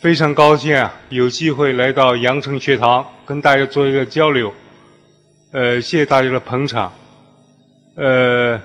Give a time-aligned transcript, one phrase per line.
[0.00, 4.50] 非常高兴啊，有机会来到羊城学堂跟大家做一个交流。
[5.52, 6.90] 呃，谢谢大家的捧场。
[7.96, 8.58] 呃，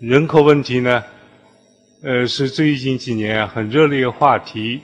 [0.00, 1.04] 人口问题呢，
[2.02, 4.80] 呃，是最近几年很热的一个话题，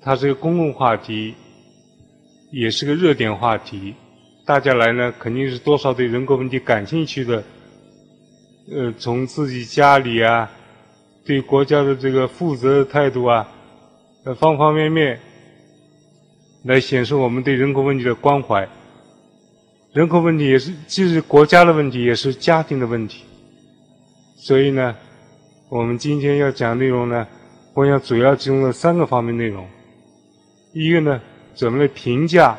[0.00, 1.34] 它是个公共话题，
[2.52, 3.96] 也是个热点话题。
[4.46, 7.42] 大家来呢，肯定是多少对人口问题感兴趣的。
[8.72, 10.48] 呃，从自己家里啊，
[11.26, 13.48] 对国家的这个负责的态度啊，
[14.22, 15.18] 呃，方方面面，
[16.64, 18.68] 来显示我们对人口问题的关怀。
[19.94, 23.24] 人口问题也是既是国家的问题，也是家庭的问题。
[24.36, 24.94] 所以呢，
[25.70, 27.26] 我们今天要讲内容呢，
[27.72, 29.66] 我想主要集中了三个方面内容。
[30.74, 31.18] 一个呢，
[31.54, 32.58] 怎么来评价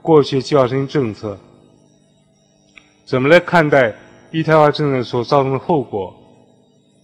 [0.00, 1.36] 过去计划生育政策？
[3.04, 3.92] 怎么来看待？
[4.30, 6.14] 一胎化政策所造成的后果。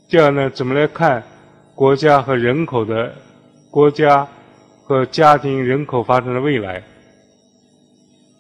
[0.09, 1.25] 第二呢，怎么来看
[1.75, 3.13] 国家和人口的
[3.71, 4.27] 国家
[4.85, 6.83] 和家庭人口发展的未来？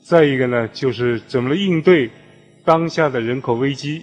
[0.03, 2.11] 再一个呢，就是怎么来应对
[2.65, 4.03] 当下的人口危机？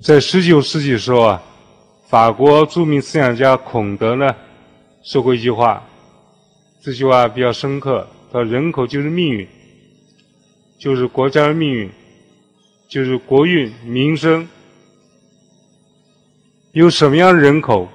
[0.00, 1.42] 在十九世纪的时候啊，
[2.06, 4.36] 法国著名思想家孔德呢
[5.02, 5.82] 说过一句话。
[6.82, 9.48] 这句话比较深刻，他说人口就是命运，
[10.78, 11.90] 就是国家的命运，
[12.94, 14.46] 就是国运民生。
[16.70, 17.88] 有什么样的人口，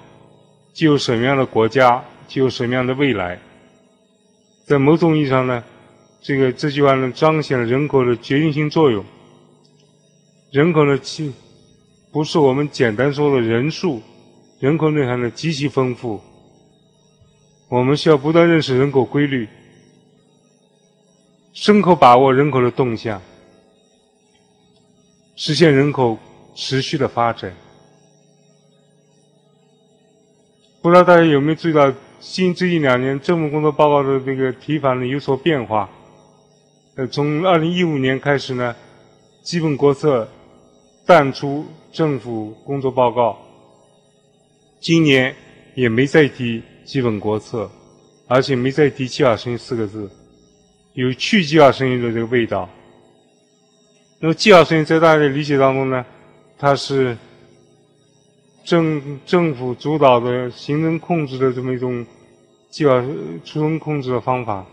[0.74, 3.40] 就有什么样的国家，就有什么样的未来。
[4.66, 5.64] 在某种意义上呢，
[6.22, 9.06] 这个这句话呢，彰显了人口的决定性作用。
[10.52, 11.32] 人口的其
[12.12, 14.02] 不是我们简单说的人数，
[14.60, 16.20] 人口内涵呢极其丰富。
[17.70, 19.48] 我们需要不断认识人口规律，
[21.54, 23.22] 深刻把握人口的动向，
[25.42, 26.18] 实现人口
[26.54, 27.56] 持续的发展。
[30.82, 35.90] 不知道大家有没有注意到，近最近两年政府工作报告的这个提法呢有所变化？
[36.98, 38.76] 呃，从二零一五年开始呢，
[39.42, 40.28] 基本国策
[41.06, 43.40] 淡出政府工作报告，
[44.82, 45.34] 今年
[45.74, 46.62] 也没再提。
[46.84, 47.70] 基本国策，
[48.28, 50.10] 而且没再提计划生育四个字，
[50.94, 52.68] 有去计划生育的这个味道。
[54.22, 56.06] 那么计划生育在大家的理解当中呢，
[56.58, 57.18] 它是
[58.66, 62.06] 政政府主导的行政控制的这么一种
[62.70, 63.02] 计划
[63.46, 64.66] 出生控制的方法。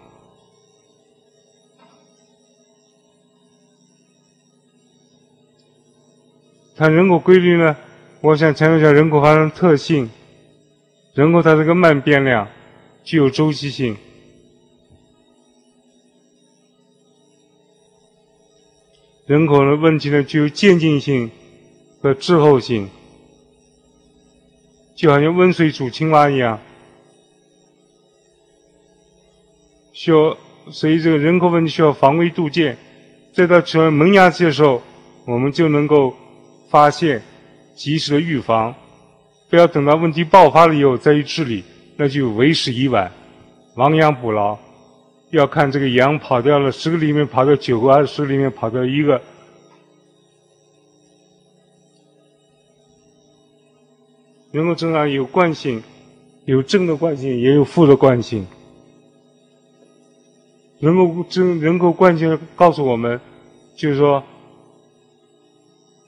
[6.76, 7.76] 它人口规律呢，
[8.20, 10.10] 我想强调一下人口发生特性。
[11.14, 12.46] 人口它是个慢变量，
[13.04, 13.96] 具有周期性。
[19.26, 21.28] 人口的问题呢，具有渐进性
[22.00, 22.88] 和滞后性，
[24.97, 26.60] 就好像温水煮青蛙一样。
[29.92, 30.37] 需要，
[30.70, 32.78] 所以这个人口问题需要防微杜渐，
[33.34, 34.81] 在它出现萌芽期的时候，
[35.26, 36.14] 我们就能够
[36.70, 37.20] 发现，
[37.75, 38.72] 及时的预防。
[39.50, 41.64] 不要等到问题爆发了以后再去治理，
[41.97, 43.10] 那就为时已晚，
[43.75, 44.56] 亡羊补牢。
[45.31, 49.20] 要看这个羊跑掉了十个里面跑掉九个，还是十个里面跑掉一个。
[54.53, 55.82] 人口增长有惯性，
[56.47, 58.47] 有正的惯性，也有负的惯性。
[60.78, 63.20] 人口增人口惯性告诉我们，
[63.76, 64.22] 就是说，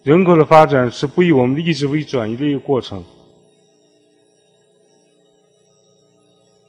[0.02, 3.04] 人口的发展是不以我们的意志为转移的一个过程。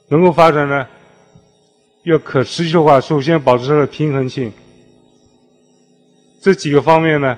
[0.08, 0.86] 人口发展呢，
[2.04, 4.52] 要可持续的话，首先保持它的平衡性。
[6.40, 7.36] 这几个方面呢，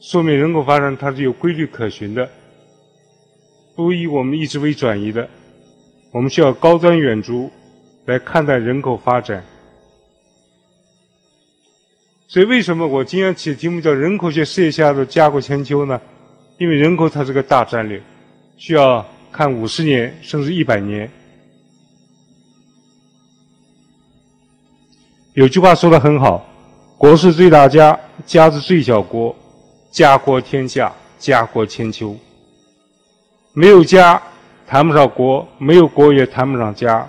[0.00, 2.28] 说明人口发展它是有规律可循的，
[3.76, 5.28] 不以我们意志为转移的。
[6.10, 7.48] 我们需要高瞻远瞩
[8.06, 9.44] 来看待人口发展。
[12.26, 16.00] 所以，为什么我今天起的题目叫“人口学事业下的家国千秋”呢？
[16.58, 18.02] 因为人口它是个大战略，
[18.56, 21.08] 需要看五十年甚至一百年。
[25.36, 26.42] 有句话说的很好
[26.96, 29.36] ：“国是最大家，家是最小国，
[29.90, 32.16] 家国天下，家国千秋。”
[33.52, 34.20] 没有家，
[34.66, 37.06] 谈不上国；没有国，也谈不上家。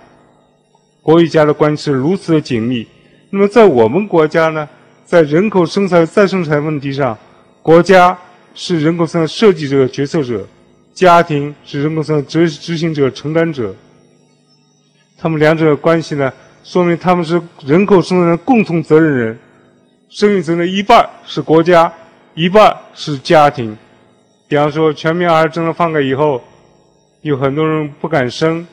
[1.01, 2.85] 国与家的关系是如此的紧密。
[3.29, 4.67] 那么，在我们国家呢，
[5.05, 7.17] 在人口生产再生产问题上，
[7.61, 8.17] 国家
[8.53, 10.45] 是人口生产设计者、决策者，
[10.93, 13.73] 家庭是人口生产执执行者、承担者。
[15.17, 16.29] 他们两者的关系呢？
[16.67, 19.39] 说明他们是人口生产的共同责任人，
[20.09, 21.89] 生育责任一半是国家，
[22.35, 23.75] 一半是家庭。
[24.49, 26.41] 比方说，全民儿政策放开以后，
[27.21, 28.67] 有很多人不敢生，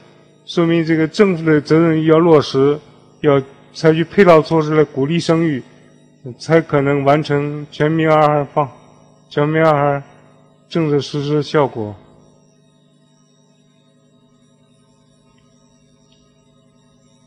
[0.45, 2.77] 说明这个政府的责任要落实，
[3.21, 3.41] 要
[3.73, 5.63] 采取配套措施来鼓励生育，
[6.37, 8.69] 才可能完成全民二孩放、
[9.31, 10.03] 全民二孩
[10.69, 11.95] 政策实施的效果。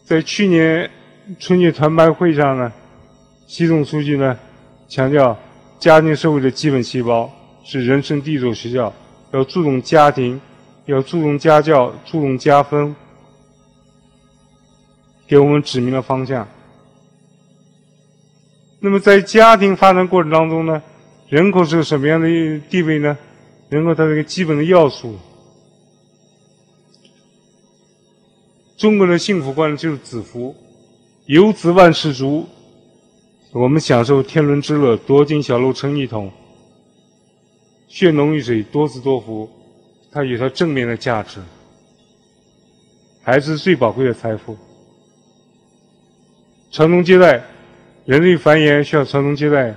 [0.08, 0.90] 在去年
[1.38, 2.72] 春节团拜会上呢，
[3.46, 4.40] 习总书记呢
[4.88, 5.38] 强调，
[5.80, 7.30] 家庭社会的基本细胞
[7.66, 8.94] 是人生第一所学校，
[9.34, 10.40] 要注重家庭，
[10.86, 12.96] 要注重家教，注重家风，
[15.28, 16.48] 给我们指明了方向。
[18.80, 20.82] 那么在家庭发展过程当中呢，
[21.28, 22.30] 人口是个什么样的
[22.70, 23.18] 地位呢？
[23.68, 25.20] 人口它是一个基本的要素。
[28.78, 30.56] 中国的幸福观就是子福，
[31.26, 32.48] 有子万事足。
[33.52, 36.32] 我们享受天伦之乐，多金小楼成一统，
[37.88, 39.50] 血浓于水，多子多福，
[40.12, 41.40] 它有它正面的价值。
[43.24, 44.56] 孩子是最宝贵的财富，
[46.70, 47.44] 传宗接代，
[48.06, 49.74] 人类繁衍需要传宗接代，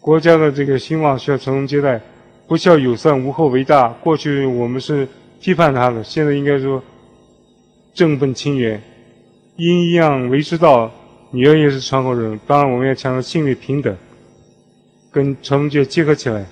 [0.00, 2.00] 国家的这个兴旺需要传宗接代。
[2.48, 3.90] 不孝有三，无后为大。
[4.02, 5.06] 过去我们是
[5.40, 6.82] 批判他的，现在应该说。
[7.94, 8.82] 正本清源，
[9.56, 10.90] 阴阳为之道。
[11.34, 13.96] 女儿也是传后人，当然我们要强调性别平等，
[15.10, 16.44] 跟传宗接结合起来，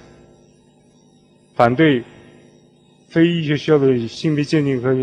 [1.54, 2.02] 反对
[3.10, 4.94] 非医学需要的性别鉴定和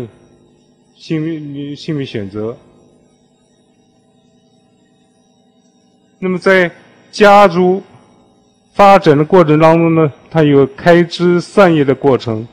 [0.96, 2.56] 性别性别选择。
[6.18, 6.68] 那么在
[7.12, 7.80] 家族
[8.74, 12.44] 发展的过程当中呢，它有开枝散叶的过程，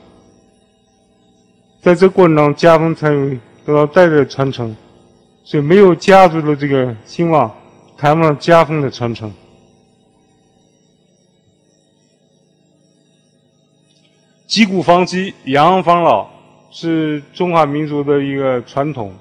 [1.82, 3.36] 在这过程当中，家风才有。
[3.66, 4.74] 得到代代传承，
[5.42, 7.52] 所以没有家族的这个兴旺，
[7.98, 9.32] 谈不上家风的传承。
[14.46, 16.30] 击鼓防饥，养儿防老
[16.70, 19.12] 是中华民族的一个传统，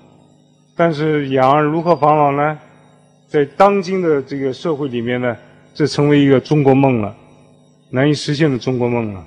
[0.76, 2.60] 但是养儿如何防老呢？
[3.28, 5.36] 在当今的这个社会里面呢，
[5.74, 7.14] 这成为一个中国梦了，
[7.90, 9.26] 难以实现的中国梦了。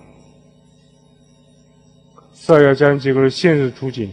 [2.32, 4.08] 四要家庭结构的现实图景。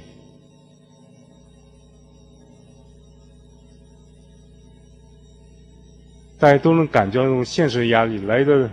[6.38, 8.70] 大家都能感觉到那种现实的压力来的，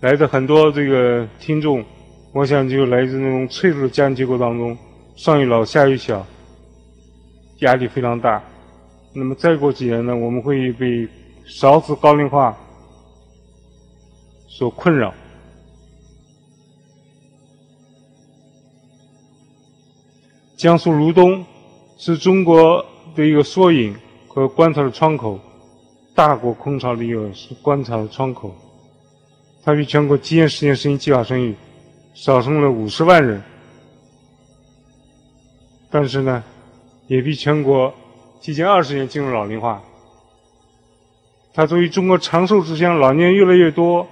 [0.00, 1.84] 来的很多这个听众，
[2.32, 4.76] 我想就来自那种脆弱的家庭结构当中，
[5.16, 6.26] 上有老下有小，
[7.58, 8.42] 压力非常大。
[9.14, 11.06] 那么再过几年呢，我们会被
[11.46, 12.56] 少子高龄化
[14.48, 15.12] 所困扰。
[20.56, 21.44] 江苏如东
[21.98, 22.82] 是中国
[23.14, 23.94] 的一个缩影
[24.26, 25.38] 和观察的窗口。
[26.16, 27.30] 大国空巢的一个
[27.62, 28.52] 观察的窗口，
[29.62, 31.54] 它比全国基建实验实行计划生育
[32.14, 33.42] 少生了五十万人，
[35.90, 36.42] 但是呢，
[37.06, 37.92] 也比全国
[38.40, 39.82] 提前二十年进入老龄化。
[41.52, 44.06] 它作为中国长寿之乡，老年人越来越多，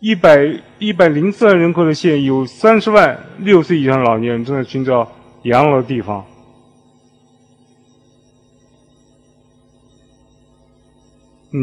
[0.00, 0.48] 一百
[0.78, 5.06] 一百零四万人口的县有三十万六岁以上老年人正在寻找
[5.42, 6.24] 养老的地方。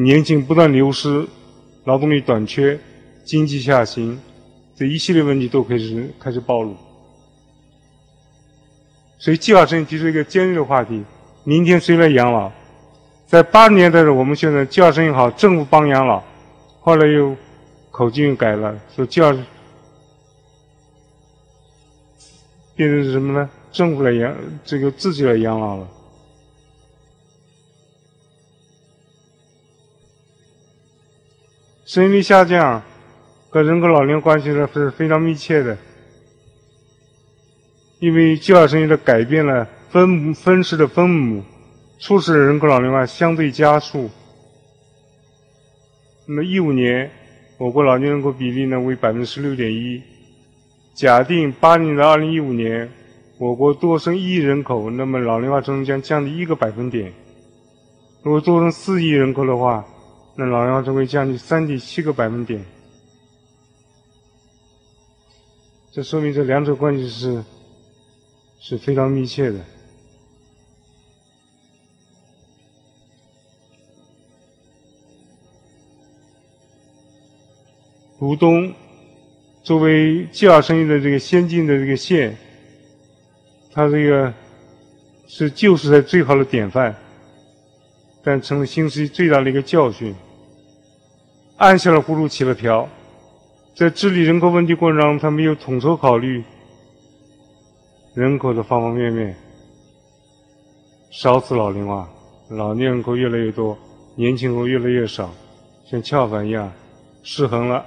[0.01, 1.27] 年轻不断流失，
[1.83, 2.79] 劳动力短缺，
[3.23, 4.19] 经济下行，
[4.75, 6.75] 这一系列问题都开始开始暴露。
[9.19, 11.03] 所以计划生育提出一个尖锐的话题：
[11.43, 12.51] 明天谁来养老？
[13.27, 16.23] 在八十年代的我们现在计划生育好，政府帮养老，
[16.79, 17.35] 后来又
[17.91, 19.31] 口径又改了，说计划
[22.75, 23.49] 变成是什么呢？
[23.71, 25.87] 政府来养，这个自己来养老了。
[31.93, 32.81] 生育率下降
[33.51, 35.77] 和人口老龄关系呢是非常密切的，
[37.99, 41.43] 因为计划生育的改变了分母分式的分母，
[41.99, 44.09] 促使人口老龄化相对加速。
[46.25, 47.11] 那么一五年，
[47.59, 50.01] 我国老年人口比例呢为百分之十六点一。
[50.95, 52.89] 假定八零到二零一五年，
[53.37, 57.13] 我国多生一亿人口，那么老龄化程度将降低一个百分点。
[58.23, 59.85] 如果多生四亿人口的话，
[60.35, 62.65] 那老龄化就会降低三点七个百分点，
[65.91, 67.43] 这说明这两者关系是
[68.59, 69.59] 是非常密切的。
[78.19, 78.73] 鲁东
[79.63, 82.35] 作为计划生育的这个先进的这个县，
[83.71, 84.33] 它这个
[85.27, 87.02] 是旧时代最好的典范。
[88.23, 90.15] 但成了新世纪最大的一个教训。
[91.57, 92.89] 按下了葫芦起了瓢，
[93.75, 96.43] 在治理人口问题过程中，他没有统筹考虑
[98.15, 99.35] 人口的方方面面，
[101.11, 102.09] 少子老龄化，
[102.49, 103.77] 老年人口越来越多，
[104.15, 105.33] 年轻人口越来越少，
[105.85, 106.71] 像跷板一样
[107.21, 107.85] 失衡了。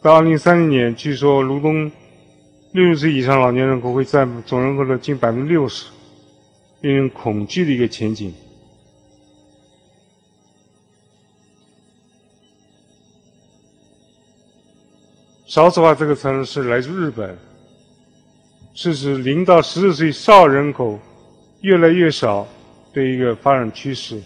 [0.00, 1.90] 到二零三零年，据说卢东
[2.72, 5.86] 六十岁以上老年人口会占总人口的近百分之六十，
[6.80, 8.32] 令人恐惧的一个前景。
[15.46, 17.38] 少子化这个词是来自日本，
[18.74, 20.98] 是指零到十四岁少人口
[21.62, 22.46] 越来越少
[22.92, 24.20] 的一个发展趋势。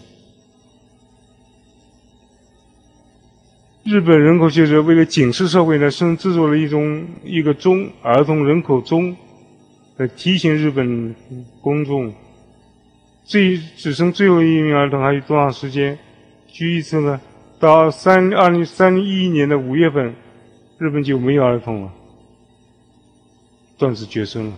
[3.83, 9.15] 日本人口学者为了警示社会呢，甚至制作了一种一个钟，儿童人口钟，
[9.97, 11.15] 来提醒日本
[11.61, 12.13] 公众，
[13.31, 15.97] 最只剩最后一名儿童还有多长时间？
[16.49, 17.21] 据预测呢，
[17.61, 20.13] 到三二零三零一一年的五月份，
[20.77, 21.93] 日本就没有儿童了，
[23.77, 24.53] 断子绝孙了。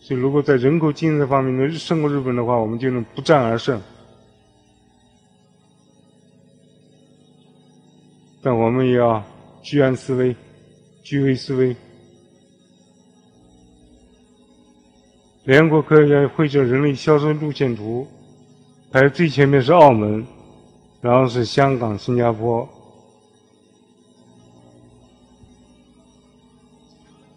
[0.00, 3.78] 所以，如果在人口经济方面能胜过日本的话，我们就能不战而胜。
[8.42, 9.22] 但我们也要
[9.62, 10.34] 居安思危，
[11.02, 11.76] 居危思危。
[15.44, 18.06] 联合国科学家绘制人类消失路线图，
[18.90, 20.24] 排最前面是澳门，
[21.02, 22.66] 然后是香港、新加坡。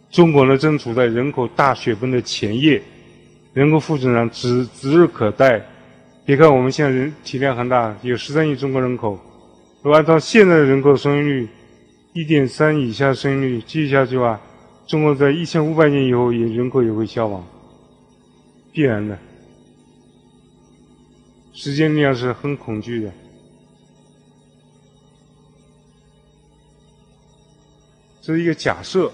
[0.10, 2.82] 中国呢，正处在人口大雪崩的前夜，
[3.54, 5.62] 人口负增长指指日可待。
[6.26, 9.20] 别看我们现在人体量很大，有十三亿中国人口，
[9.82, 11.50] 如果按照现在的人口生育率，
[12.14, 14.40] 一点三以下生育率继续下去的话，
[14.88, 17.46] 中国在一千五百年以后也人口也会消亡，
[18.78, 19.18] 必然的。
[21.52, 23.12] 时间力量是很恐惧的，
[28.22, 29.12] 这是一个假设。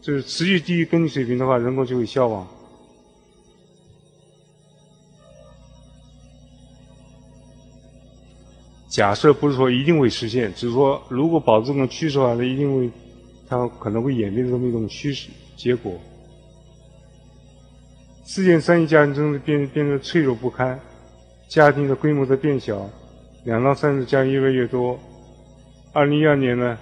[0.00, 2.44] 就是持续低于根据水平的话，人口就会消亡。
[8.88, 12.90] 假设不是说一定会实现，只是说如果保持这种趋势的话，它一定会，
[13.46, 15.96] 它可能会演变成这么一种趋势结果。
[18.34, 20.80] 四点三亿家庭中的变变得脆弱不堪，
[21.48, 22.88] 家庭的规模在变小，
[23.44, 24.98] 两到三人家庭越来越多。
[25.92, 26.78] 二零一二年呢，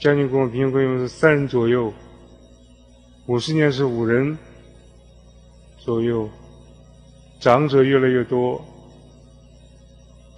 [0.00, 1.92] 家庭规模平均规模是三人左右。
[3.26, 4.38] 五十年是五人
[5.76, 6.26] 左右，
[7.38, 8.58] 长者越来越多，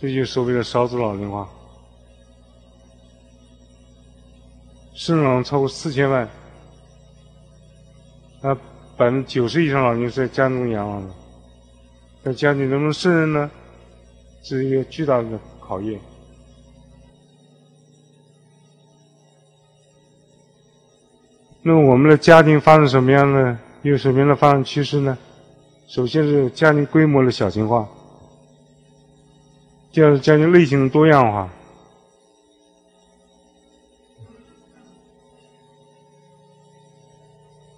[0.00, 1.48] 这就所谓的少子老龄化。
[4.96, 6.28] 生老超过四千万，
[8.42, 8.52] 那
[9.00, 11.06] 百分之九十以上老人是在家中养老的，
[12.22, 13.50] 在家庭能不能胜任呢？
[14.42, 15.98] 是一个巨大的考验。
[21.62, 25.16] 那么我们的家庭发生什么样的、有什么样的发展趋势呢？
[25.88, 27.88] 首先是家庭规模的小型化，
[29.92, 31.48] 第二是家庭类型的多样化，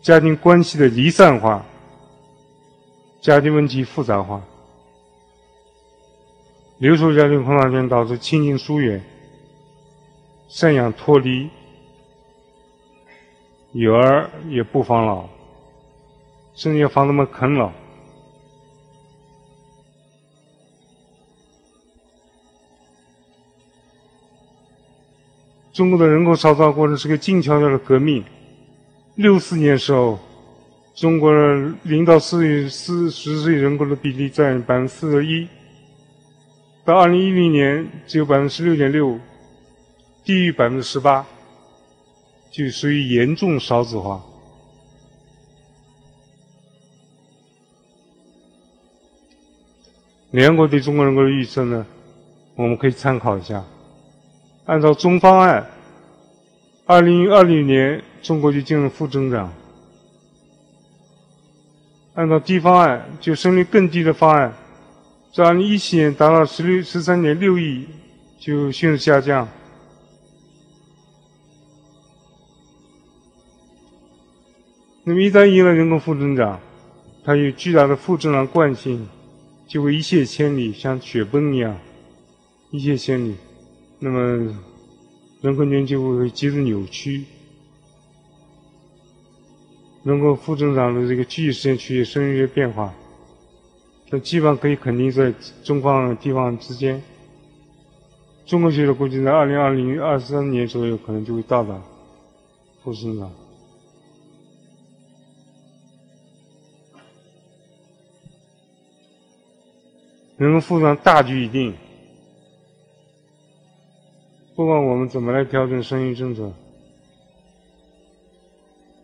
[0.03, 1.65] 家庭关系的离散化，
[3.21, 4.43] 家庭问题复杂化，
[6.79, 9.01] 留守家庭通常间导致亲情疏远、
[10.51, 11.49] 赡养脱离。
[13.71, 15.27] 有儿也不防老，
[16.55, 17.71] 甚至要防他们啃老。
[25.73, 28.23] 中国的人口少子化过程是个静悄悄的革命。
[29.15, 30.19] 六四年时候，
[30.95, 31.33] 中国
[31.83, 35.47] 零到四岁四十岁人口的比例占百分之四十一，
[36.85, 39.19] 到二零一零年只有百分之十六点六，
[40.25, 41.27] 低于百分之十八。
[42.51, 44.23] 就属于严重少子化。
[50.33, 51.87] 联合国对中国人口的预测呢，
[52.55, 53.65] 我们可以参考一下。
[54.67, 55.67] 按照中方案，
[56.85, 59.49] 二零二零年中国就进入负增长；
[62.15, 64.55] 按照低方案，就生育更低的方案，
[65.35, 67.87] 在二零一七年达到十六十三点六亿，
[68.39, 69.49] 就迅速下降。
[75.05, 76.61] 那么一旦迎来人口负增长，
[77.25, 79.09] 它有巨大的负增长惯性，
[79.67, 81.77] 就会一泻千里，像雪崩一样
[82.71, 83.35] 一泻千里。
[83.99, 84.21] 那么
[85.41, 87.25] 人口年就会急速扭曲。
[90.05, 92.93] 能够负增长的这个具体时间出现生育率变化，
[94.11, 95.33] 这基本上可以肯定在
[95.63, 97.01] 中方地方之间。
[98.45, 101.81] 中国学者估计在二零二零二三年左右可能就会到达
[102.83, 103.31] 负增长。
[110.39, 111.73] 能够负增长大局已定，
[114.57, 116.53] 不管我们怎么来调整生育政策。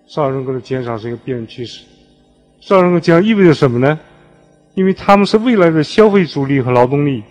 [0.09, 1.85] 少人口的减少是一个必然趋势。
[2.61, 3.99] 少人口减少意味着什么呢？
[4.75, 7.23] 因为他们是未来的消费主力和劳动力，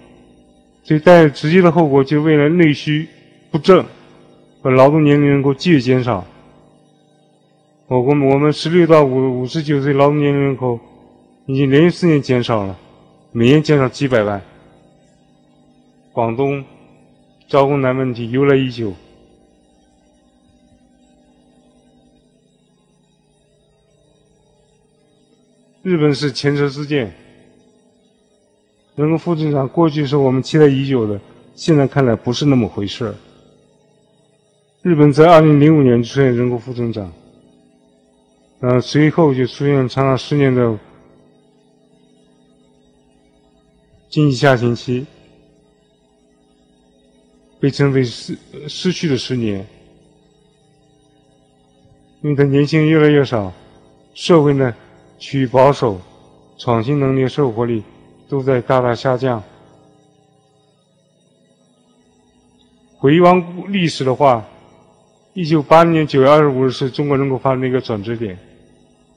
[0.84, 3.08] 所以带来直接的后果就是未来内需
[3.50, 3.84] 不振
[4.62, 6.24] 和劳动年龄人口继续减少。
[7.88, 10.80] 我国我们十六到五五十九岁劳动年龄人口
[11.46, 12.78] 已经连续四年减少了，
[13.32, 14.42] 每年减少几百万。
[16.12, 16.64] 广东
[17.48, 18.94] 招工难问题由来已久。
[25.88, 27.10] 日本是前车之鉴，
[28.98, 31.18] 人口负增长过去是我们期待已久的，
[31.56, 33.16] 现在看来不是那么回事儿。
[34.82, 37.10] 日本在二零零五年出现人口负增长，
[38.60, 40.78] 呃，随后就出现长达十年的
[44.10, 45.06] 经济下行期，
[47.62, 49.66] 被称为失失去的十年，
[52.24, 53.54] 因为它年轻人越来越少，
[54.14, 54.76] 社会呢？
[55.20, 56.00] 趋保守，
[56.58, 57.84] 创新能力、社会活力
[58.30, 59.44] 都在大大下降。
[62.98, 64.46] 回望历史的话，
[65.34, 68.38] 一九八零年九月二十五日是中国人口发展的一个转折点。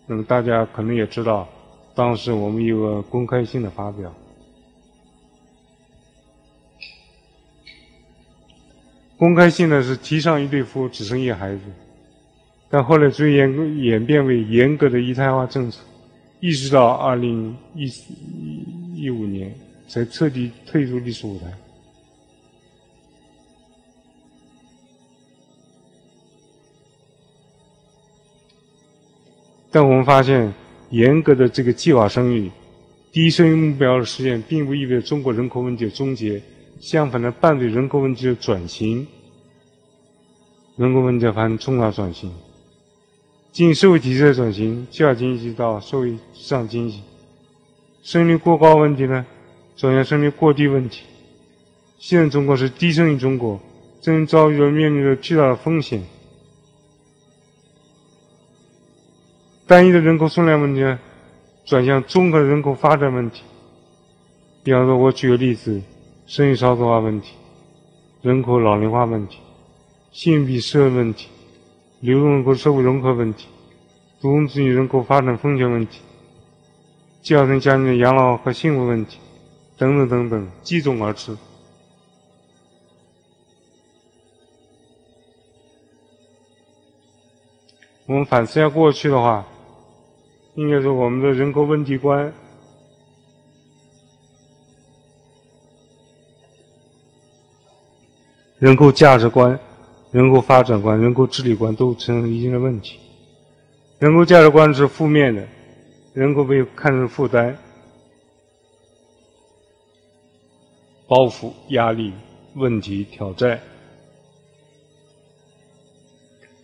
[0.06, 1.48] 那么大家可能也知道，
[1.94, 4.12] 当时我们有个公开性的发表。
[9.16, 11.60] 公开性的是提倡一对夫只生一孩子，
[12.70, 15.80] 但后来逐渐演演变为严格的一胎化政策。
[16.40, 18.12] 一直到二零一四
[18.94, 19.54] 一五年
[19.86, 21.52] 才彻底退出历史舞台。
[29.70, 30.52] 但我们发现，
[30.90, 32.50] 严格的这个计划生育、
[33.12, 36.42] 低生育目标的实现，并不意味着中国人口问题的终结，
[36.80, 39.06] 相反的，伴随人口问题的转型，
[40.76, 42.32] 人口问题发生重大转型。
[43.52, 47.02] 经社会体制的转型，计划经济到社会市场经济，
[48.02, 49.26] 生育过高问题呢，
[49.76, 51.02] 转向生育过低问题。
[51.98, 53.60] 现在中国是低生育中国，
[54.00, 56.02] 正遭遇着面临着巨大的风险。
[59.66, 60.98] 单一的人口数量问题呢，
[61.64, 63.42] 转向综合人口发展问题。
[64.62, 65.82] 比方说，我举个例子：
[66.26, 67.32] 生育少子化问题、
[68.22, 69.38] 人口老龄化问题、
[70.12, 71.28] 性比社会问题。
[72.00, 73.46] 流动人口社会融合问题、
[74.20, 76.00] 独生子女人口发展风险问题、
[77.22, 79.18] 家庭家庭的养老和幸福问题
[79.76, 81.36] 等等等等，接踵而至。
[88.06, 89.46] 我们反思一下过去的话，
[90.54, 92.32] 应该说我们的人口问题观、
[98.58, 99.60] 人口价值观。
[100.12, 102.98] 人口发展观、人口治理观都存在一定的问题。
[104.00, 105.46] 人口价值观是负面的，
[106.14, 107.56] 人口被看成负担、
[111.06, 112.12] 包袱、压力、
[112.54, 113.60] 问题、挑战，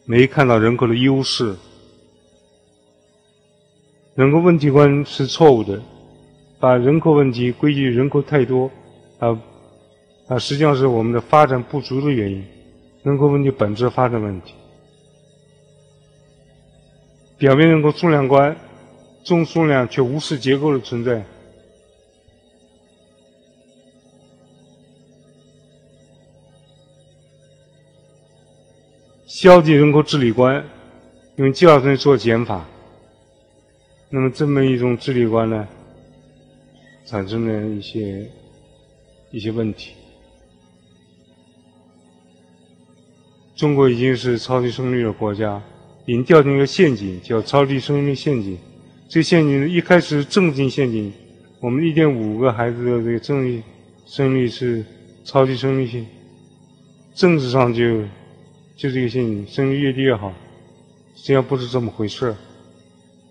[0.04, 1.54] 没看到人口的优势。
[4.16, 5.80] 人口问题观是错误的，
[6.59, 8.70] 把人口问题归结于人口太多，
[9.18, 9.38] 啊
[10.26, 12.42] 啊，实际上是我们的发展不足的原因。
[13.07, 14.53] 人口问题本质发展问题，
[17.38, 18.57] 表面人口数量观，
[19.25, 21.23] 重数量却无视结构的存在；
[29.29, 30.64] 消极人口治理观，
[31.37, 32.66] 用计划生育做减法。
[34.11, 35.69] 那么这么一种治理观呢，
[37.05, 38.29] 产生了一些
[39.31, 39.92] 一些问题。
[43.57, 45.61] 中国已经是超级生育的国家，
[46.05, 48.59] 已经掉进一个陷阱，叫超低生育率陷阱。
[49.09, 51.11] 这个陷阱一开始政治性陷阱，
[51.61, 53.62] 我们一点五个孩子的这个生育
[54.05, 54.85] 生育是
[55.25, 56.07] 超级生育性，
[57.14, 58.03] 政治上就
[58.77, 60.31] 就这个陷阱，生育越低越好，
[61.14, 62.35] 实际上不是这么回事。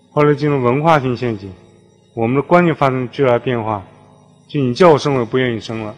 [0.09, 1.51] 后来进入文化性陷阱，
[2.15, 3.85] 我们的观念发生巨大变化，
[4.47, 5.95] 就你叫我生，我不愿意生了。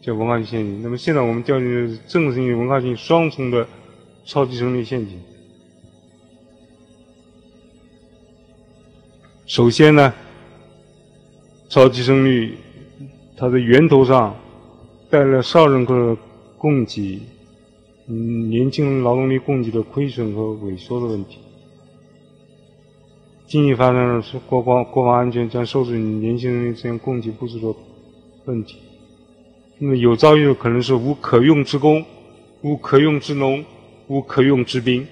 [0.00, 0.82] 叫文化性陷阱。
[0.82, 3.66] 那么现在我们掉进的是政治性、文化性双重的
[4.24, 5.18] 超级生育陷阱。
[9.46, 10.14] 首先呢，
[11.68, 12.56] 超级生率
[13.36, 14.36] 它的源头上
[15.10, 16.16] 带来了少人口的
[16.56, 17.20] 供给，
[18.06, 21.38] 嗯，年轻劳动力供给的亏损和萎缩的问题。
[23.48, 27.78] 经济发展是国防国防安全将受制于年轻人之间供给不足的
[28.44, 28.78] 问题。
[29.80, 32.04] 那么有朝一日可能是无可用之工、
[32.60, 33.64] 无可用之农、
[34.06, 35.06] 无可用之兵。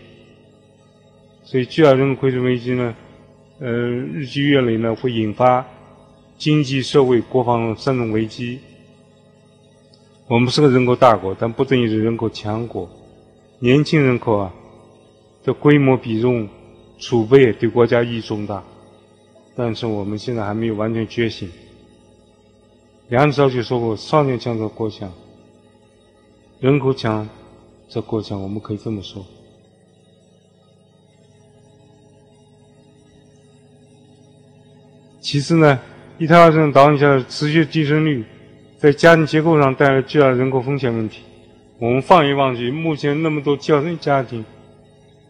[1.43, 2.95] 所以巨大人口亏损危机呢，
[3.59, 5.67] 呃，日积月累呢，会引发
[6.37, 8.61] 经济社会国防三种危机。
[10.29, 12.89] 我们是个人口大国，但不等于是人口强国。
[13.59, 14.55] 年轻人口啊
[15.43, 16.49] 的规模比重。
[17.01, 18.61] 储备对国家意义重大，
[19.55, 21.49] 但是我们现在还没有完全觉醒。
[23.09, 25.11] 梁子就说过：“少年强则国强，
[26.61, 27.27] 人口强
[27.89, 29.25] 则国强。”我们可以这么说。
[35.21, 35.79] 其次呢，
[36.19, 38.25] 一胎二生导致下持续低生育，
[38.79, 41.23] 在家庭结构上带来巨大的人口风险问题。
[41.79, 44.45] 我们放眼望去，目前那么多教生家庭，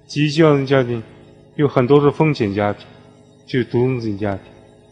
[0.07, 1.03] 极教生家庭。
[1.57, 2.87] 有很多是风险家庭，
[3.45, 4.45] 就是独生子女家庭。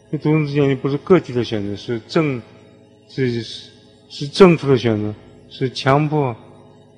[0.09, 2.41] 那独生子女家庭不是个体的选择，是政，
[3.09, 3.71] 这是
[4.09, 5.13] 是政府的选择，
[5.49, 6.35] 是强迫、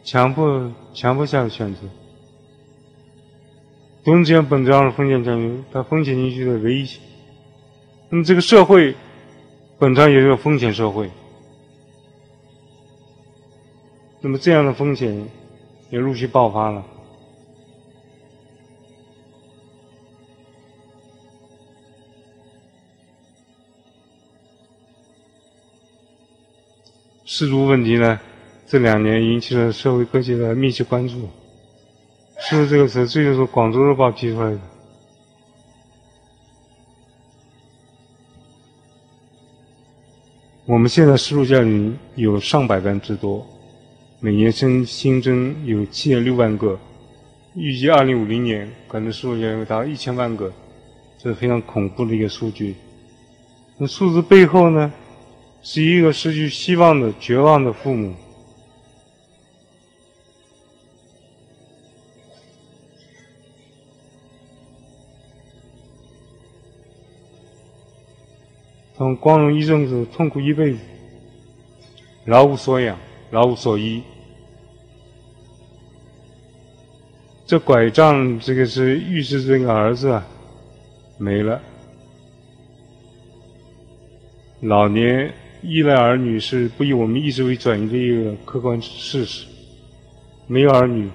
[0.04, 1.82] 强迫、强迫下的选择。
[4.04, 7.02] 董子健本质上是风险家庭，它风险情绪的唯一性。
[8.10, 8.96] 那么这个社会，
[9.78, 11.10] 本质上也是个风险社会。
[14.22, 15.28] 那么这样的风险
[15.90, 16.84] 也陆续爆发了。
[27.32, 28.20] 失足问题呢，
[28.66, 31.30] 这两年引起了社会各界的密切关注。
[32.40, 34.60] 失足这个词，这就是广州日报提出来的。
[40.66, 43.46] 我们现在失足家庭有上百万之多，
[44.20, 46.80] 每年新新增有七点六万个，
[47.54, 50.52] 预计二零五零年可能失足家庭达到一千万个，
[51.20, 52.76] 这是非常恐怖的一个数据。
[53.78, 54.92] 那数字背后呢？
[55.62, 58.16] 是一个失去希望的绝望的父母。
[68.98, 70.80] 他们光荣一阵子，痛苦一辈子，
[72.26, 72.98] 老无所养，
[73.32, 74.04] 老无所依。
[77.46, 80.28] 这拐杖，这个是预示这个儿子啊，
[81.18, 81.62] 没了。
[84.62, 85.34] 老年。
[85.62, 89.46] 依赖儿女是不以我们意志为转移的一个客观事实。
[90.48, 91.10] 没有儿女，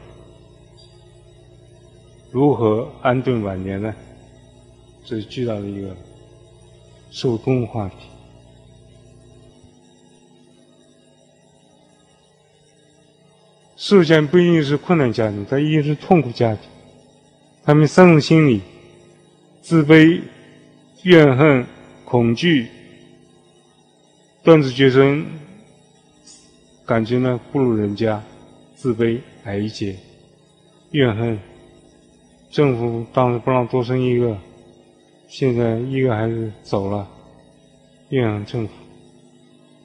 [2.30, 3.94] 如何安顿晚年呢？
[5.04, 5.94] 这是巨大的一个
[7.11, 7.96] 社会公共话题。
[13.76, 16.62] 受家不一定是困难家庭，它一定是痛苦家庭。
[17.64, 18.61] 他们三种心理：
[19.61, 20.20] 自卑、
[21.02, 21.66] 怨恨、
[22.04, 22.68] 恐惧。
[24.44, 25.24] 断子绝孙，
[26.85, 28.22] 感觉呢不如人家，
[28.76, 29.96] 自卑、矮一截、
[30.90, 31.38] 怨恨，
[32.50, 34.37] 政府当时不让多生一个，
[35.28, 37.09] 现在一个孩子走了，
[38.11, 38.74] 怨恨政府，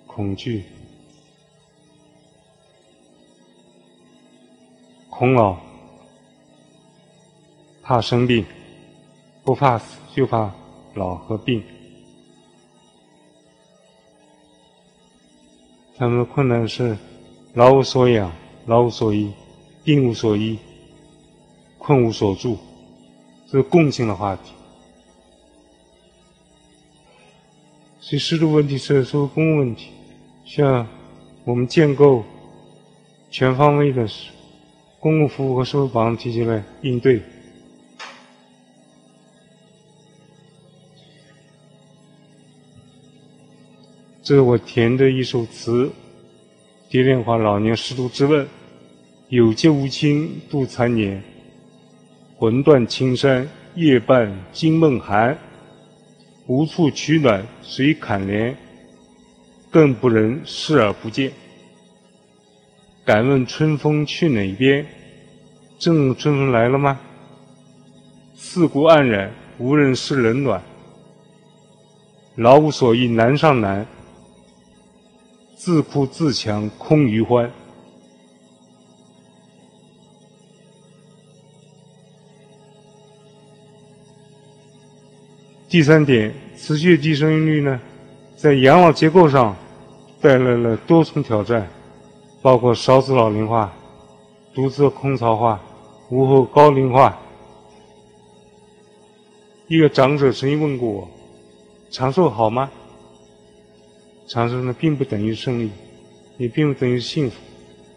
[0.06, 0.66] 恐惧，
[5.10, 5.58] 恐老，
[7.82, 8.46] 怕生病，
[9.42, 10.54] 不怕死就怕
[10.96, 11.64] 老和病。
[16.00, 16.98] 他们的困难是
[17.56, 18.32] 老无所养、
[18.66, 19.30] 老无所依、
[19.84, 20.58] 病无所依、
[21.78, 22.58] 困无所住，
[23.52, 24.54] 这是共性的话题。
[28.00, 29.90] 所以，适度问题是社会公共问题，
[30.46, 30.88] 需要
[31.44, 32.24] 我们建构
[33.30, 34.08] 全方位的
[35.02, 37.22] 公共服务和社会保障体系来应对。
[44.30, 45.86] 这是我填的一首词，
[46.88, 48.46] 《蝶恋花·老年失独之问》：
[49.30, 51.24] 有节无亲度残年，
[52.38, 55.36] 魂断青山夜半惊梦寒。
[56.46, 58.54] 无处取暖谁堪怜？
[59.72, 61.32] 更不忍视而不见。
[63.04, 64.86] 敢问春风去哪边？
[65.80, 67.00] 正春风来了吗？
[68.36, 70.62] 四顾黯然，无人施冷暖。
[72.36, 73.88] 老无所依难上难。
[75.70, 77.48] 自哭自强空余欢。
[85.70, 87.80] 第三点，持续低生育率呢，
[88.36, 89.56] 在养老结构上
[90.20, 91.70] 带来了多重挑战，
[92.42, 93.72] 包括少子老龄化、
[94.56, 95.62] 独子空巢化、
[96.10, 97.16] 屋后高龄化。
[99.68, 101.08] 一个长者曾经问过我
[101.92, 102.72] ：“长寿好吗？”
[104.30, 105.72] 长寿呢，并不等于胜利，
[106.38, 107.36] 也并不等于幸福。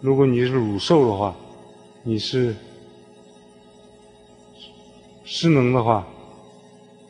[0.00, 1.36] 如果你是乳瘦的话，
[2.02, 2.56] 你是
[5.24, 6.06] 失能的话，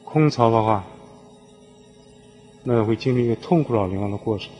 [0.02, 0.84] 空巢的话，
[2.64, 4.50] 那会经历一个痛苦老龄化的过程，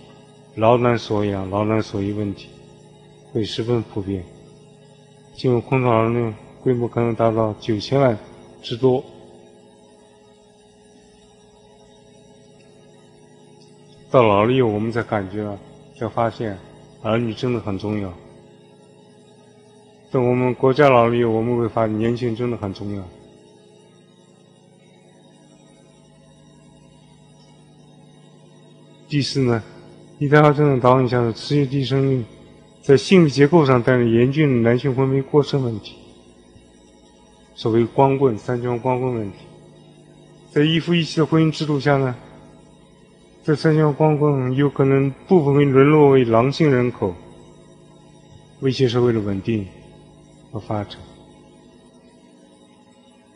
[0.55, 2.48] 老难所养、老难所依问题
[3.33, 4.25] 会十分普遍。
[5.35, 8.16] 进入空巢老龄规模可能达到九千万
[8.62, 9.05] 之多。
[14.12, 15.42] 到老了以后，我们才感觉，
[15.98, 16.59] 才发现，
[17.03, 18.12] 儿女真的很重要。
[20.11, 23.03] 等我们国家老了以后，我们会发现年轻人真的很重要。
[29.09, 29.62] 第四呢，
[30.18, 32.22] 一胎化症的导引下的持续低生育，
[32.83, 35.96] 在性别结构上带来严峻的男性婚配过剩问题，
[37.55, 39.38] 所谓光棍、三圈光棍问题，
[40.51, 42.14] 在一夫一妻的婚姻制度下呢？
[43.44, 47.12] 这三项光棍有可能部分会沦落为狼性人口，
[48.61, 49.66] 威胁社会的稳定
[50.52, 50.96] 和发展。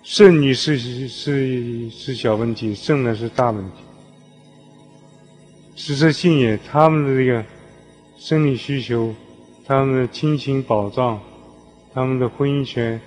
[0.05, 3.79] 剩女是是是小问题，剩男是大问题。
[5.75, 7.45] 实质性也，他们的这个
[8.17, 9.13] 生理需求、
[9.67, 11.21] 他们的亲情保障、
[11.93, 13.01] 他们的婚姻权、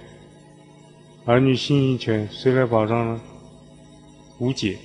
[1.24, 3.22] 儿女信息权，谁来保障呢？
[4.40, 4.78] 无解。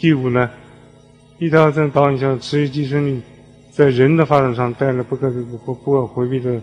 [0.00, 0.48] 第五呢，
[1.38, 3.20] 一胎化症导引下的持续低生育，
[3.70, 6.58] 在人的发展上带来不可不不可回避的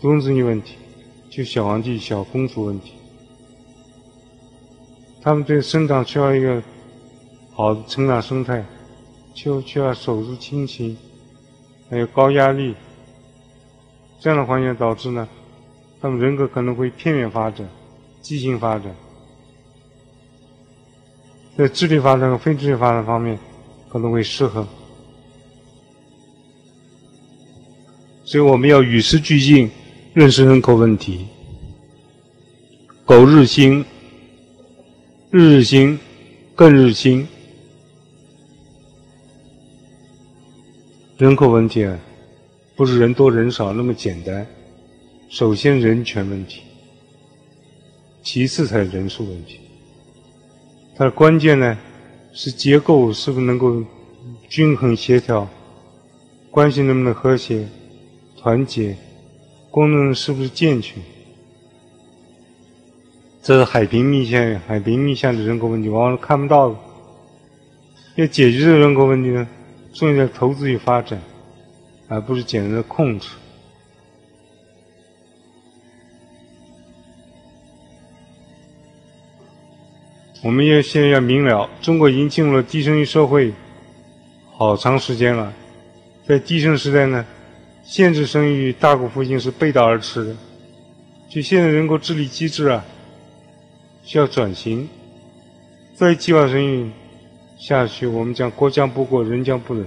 [0.00, 0.74] 终子女问题，
[1.30, 2.94] 就小皇帝、小公主问题。
[5.22, 6.60] 他们对生长需要一个
[7.52, 8.64] 好的成长生态，
[9.34, 10.96] 就需要手足亲情，
[11.88, 12.74] 还有高压力，
[14.18, 15.28] 这样的环境导致呢，
[16.00, 17.68] 他们人格可能会片面发展、
[18.20, 18.92] 畸形发展。
[21.60, 23.38] 在智力发展和非智力发展方面
[23.90, 24.66] 可能会失衡，
[28.24, 29.70] 所以我们要与时俱进，
[30.14, 31.26] 认识人口问题。
[33.04, 33.84] 苟日新，
[35.30, 35.98] 日日新，
[36.54, 37.28] 更日新。
[41.18, 41.98] 人口问题啊，
[42.74, 44.46] 不是人多人少那么简单。
[45.28, 46.62] 首先人权问题，
[48.22, 49.60] 其次才是人数问题。
[51.00, 51.78] 它的关键呢，
[52.34, 53.82] 是结构是不是能够
[54.50, 55.48] 均衡协调，
[56.50, 57.66] 关系能不能和谐、
[58.36, 58.94] 团结，
[59.70, 61.02] 功能是不是健全？
[63.42, 66.76] 这是海平面线海平面线的人口问题，往往是看不到的。
[68.16, 69.48] 要解决这个人口问题呢，
[69.94, 71.18] 重要在投资与发展，
[72.08, 73.30] 而不是简单的控制。
[80.42, 83.52] 我们要现在要明了，中国已经进入了低生育社会
[84.52, 85.52] 好长时间了。
[86.26, 87.26] 在低生时代呢，
[87.84, 90.36] 限制生育、大国复兴是背道而驰的。
[91.28, 92.84] 就现在人口治理机制啊，
[94.02, 94.88] 需要转型。
[95.94, 96.90] 再计划生育
[97.58, 99.84] 下去，我们讲国将不国，人将不人。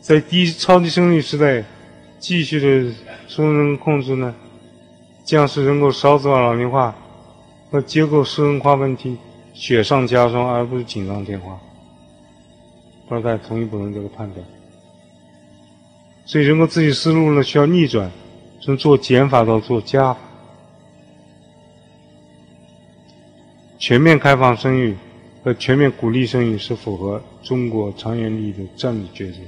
[0.00, 1.64] 在低超低生育时代，
[2.20, 2.94] 继续的
[3.26, 4.34] 生存控制呢？
[5.30, 6.92] 将使人口少子化、老龄化
[7.70, 9.16] 和结构失衡化问题
[9.54, 11.56] 雪上加霜，而不是锦上添花。
[13.08, 14.44] 不知道大家同意不同意这个判断？
[16.24, 18.10] 所以人口自己思路呢需要逆转，
[18.60, 20.18] 从做减法到做加法。
[23.78, 24.96] 全面开放生育
[25.44, 29.38] 和全面鼓励生育是符合中国长远利益的战略抉择。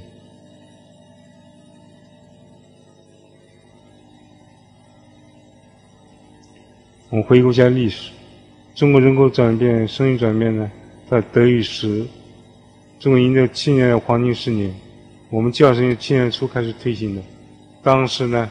[7.13, 8.11] 我们回顾一下历史，
[8.73, 10.71] 中国人口转变、生育转变呢，
[11.07, 12.03] 在德与时，
[12.97, 14.73] 中国迎着七年的黄金十年。
[15.29, 17.21] 我们计划生育七年初开始推行的，
[17.83, 18.49] 当时呢，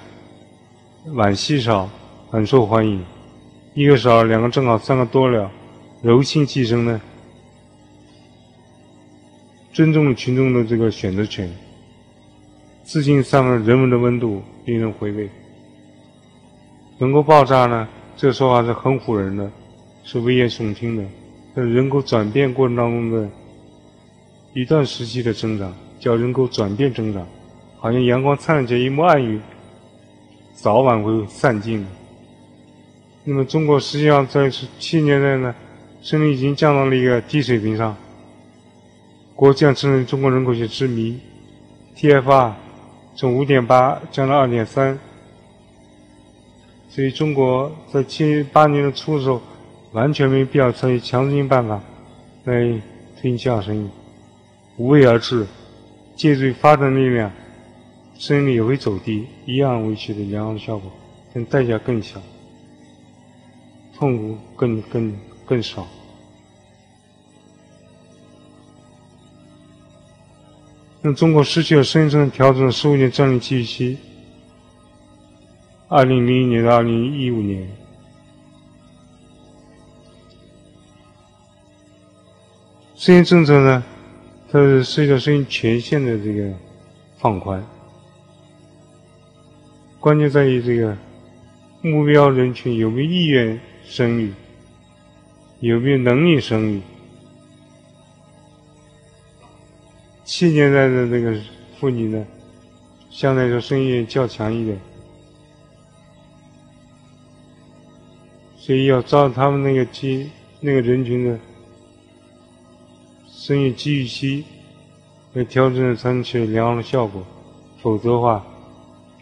[1.06, 1.90] 晚稀少，
[2.30, 3.04] 很受欢迎，
[3.74, 5.50] 一个少，两个正好，三个多了，
[6.00, 7.00] 柔性计生呢，
[9.72, 11.52] 尊重了群众的这个选择权，
[12.84, 15.28] 自信散发人文的温度，令人回味。
[16.98, 17.88] 人口爆炸呢？
[18.22, 19.50] 这说法是很唬人的，
[20.04, 21.02] 是危言耸听的。
[21.56, 23.28] 在人口转变过程当中的
[24.54, 27.26] 一段时期的增长，叫人口转变增长，
[27.80, 29.42] 好像阳光灿烂间一抹暗云，
[30.54, 31.84] 早晚会散尽。
[33.24, 35.52] 那么中国实际上在七十年代呢，
[36.00, 37.96] 生育已经降到了一个低水平上，
[39.34, 41.18] 国将承认中国人口学之谜
[41.96, 42.52] ，TFR
[43.16, 44.96] 从五点八降到二点三，
[46.94, 49.40] 所以中国在七八年的初的时候，
[49.92, 51.82] 完全没必要采取强制性办法
[52.44, 52.54] 来
[53.18, 53.88] 推进教生育。
[54.76, 55.46] 无为而治，
[56.14, 57.32] 借助发展力量，
[58.18, 60.92] 生育也会走低，一样会取得良好的效果，
[61.32, 62.20] 但代价更小，
[63.96, 65.86] 痛苦更更更少。
[71.00, 73.96] 那中国失去了深层调整十五年战略机遇期，
[75.94, 77.68] 二零零一年到二零一五年，
[82.96, 83.84] 生育政策呢？
[84.50, 86.50] 它是涉及到生育权限的这个
[87.18, 87.62] 放宽，
[90.00, 90.96] 关键在于这个
[91.82, 94.32] 目标人群有没有意愿生育，
[95.60, 96.80] 有没有能力生育。
[100.24, 101.38] 七年代的那个
[101.78, 102.26] 妇女呢，
[103.10, 104.80] 相对来说生育较强一点，
[108.64, 111.36] 所以要照他们那个机那个人群的。
[113.28, 114.44] 生育机遇期
[115.32, 117.26] 来调整才能取得良好的效果，
[117.82, 118.46] 否则的话，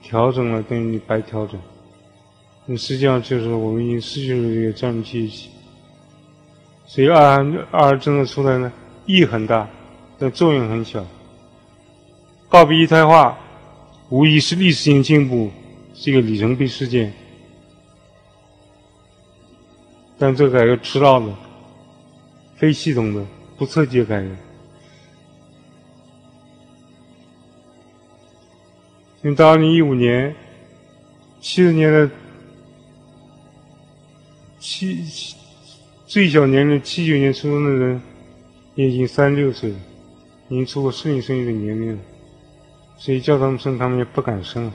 [0.03, 1.59] 调整了等于你白调整。
[2.67, 5.49] 那实际上就是我们已经失去了这个战略机遇期。
[6.85, 8.71] 所以二二二政策出来呢，
[9.07, 9.67] 意义很大，
[10.19, 11.03] 但作用很小。
[12.51, 13.39] 告别一胎化，
[14.11, 15.51] 无疑是历史性进步，
[15.95, 17.11] 是一个里程碑事件。
[20.21, 21.37] 但这个改革迟到了，
[22.55, 23.27] 非系统的。
[23.57, 24.29] 不测解改革，
[29.23, 30.35] 因为到二零一五年，
[31.43, 32.11] 七十年的
[34.59, 35.05] 七
[36.07, 38.01] 最小年龄七九年出生的人，
[38.77, 39.77] 也已经三十六岁了，
[40.49, 42.03] 已经出过适龄生育的年龄了，
[42.97, 44.73] 所以叫他们生，他们也不敢生。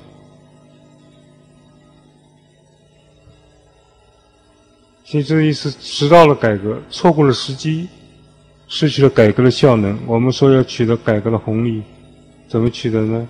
[5.06, 7.88] 所以这一次迟到了改革，错过了时机。
[8.68, 9.96] 失去了改革的效能。
[10.08, 11.84] 我们说要取得改革的红利，
[12.48, 13.30] 怎么取得呢？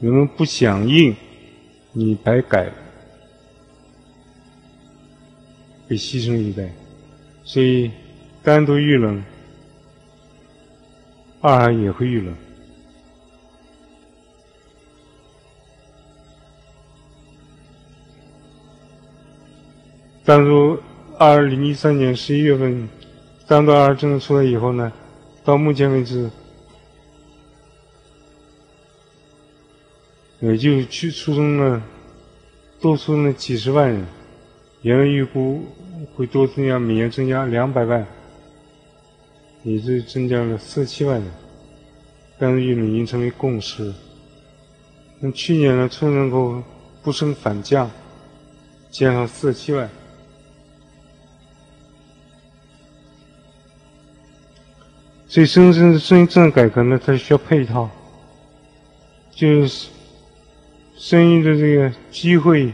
[0.00, 1.14] 人们不响应，
[1.92, 2.72] 你白改，
[5.86, 6.72] 被牺牲一代。
[7.44, 7.90] 所以，
[8.42, 9.22] 单独遇冷，
[11.42, 12.34] 二孩也会遇冷。
[20.28, 20.78] 但如
[21.16, 22.86] 二零一三年十一月份。
[23.46, 24.92] 单独儿政策出来以后呢，
[25.42, 26.28] 到目前为止，
[30.40, 31.82] 也就去出生了，
[32.78, 34.06] 多出生了几十万人，
[34.82, 35.64] 原来预估
[36.14, 38.06] 会多增加每年增加两百万，
[39.62, 41.30] 也就增加了四七万人，
[42.38, 43.94] 但是已经成为共识。
[45.20, 46.62] 那去年呢，出生人口
[47.02, 47.90] 不升反降，
[48.90, 49.88] 减少四七万。
[55.38, 57.88] 所以，生生生政策改革呢，它需要配套，
[59.30, 59.86] 就是
[60.96, 62.72] 生育的这个机会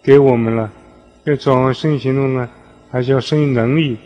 [0.00, 0.72] 给我们了，
[1.24, 2.48] 要转换生育行动呢，
[2.92, 3.98] 还是要生育能力、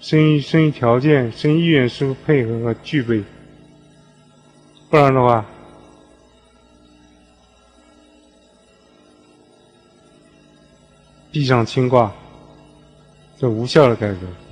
[0.00, 3.22] 生育生育条件、生育意愿是否配合和具备？
[4.90, 5.46] 不然的话，
[11.30, 12.12] 壁上牵挂，
[13.38, 14.47] 这无效的改革。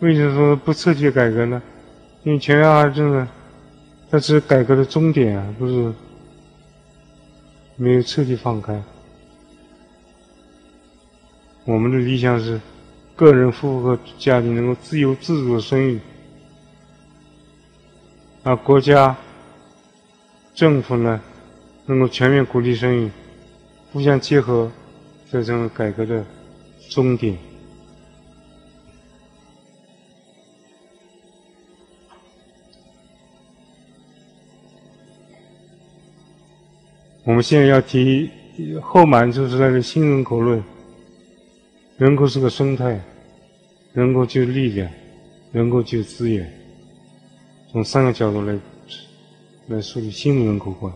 [0.00, 1.62] 为什么说不彻底改革呢？
[2.24, 3.28] 因为全员二政呢，
[4.10, 5.92] 它是改革的终点啊，不是
[7.76, 8.82] 没有彻底放开。
[11.64, 12.58] 我们的理想是，
[13.14, 16.00] 个人、夫妇和家庭能够自由自主的生育，
[18.42, 19.14] 而国家、
[20.54, 21.20] 政府呢，
[21.84, 23.10] 能够全面鼓励生育，
[23.92, 24.72] 互相结合，
[25.30, 26.24] 这成为改革的
[26.88, 27.36] 终点。
[37.30, 38.28] 我们现在要提
[38.82, 40.60] 后满就是那个新人口论，
[41.96, 43.00] 人口是个生态，
[43.92, 44.90] 人口就是力量，
[45.52, 46.52] 人口就是资源，
[47.70, 48.58] 从三个角度来
[49.68, 50.92] 来树立新的人口观。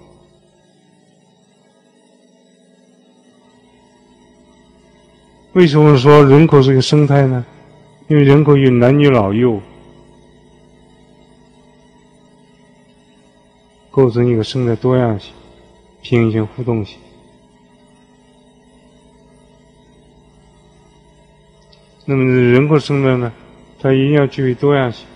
[5.52, 7.46] 为什么说人口是个生态呢？
[8.08, 9.60] 因为人口有男女老幼，
[13.92, 15.32] 构成一个生态多样性、
[16.04, 16.98] 平衡性、互动性。
[22.04, 23.32] 那么人口生态呢，
[23.80, 25.06] 它一定要具备多样性、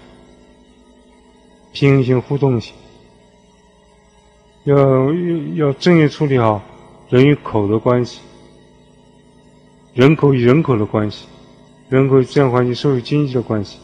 [1.73, 2.75] 平衡性、互动性，
[4.65, 5.13] 要
[5.57, 6.63] 要正确处理好
[7.11, 8.21] 人与口的关系，
[9.93, 11.27] 人口与人口的关系。
[11.91, 13.79] 人口与自然环境、社会经济的关系。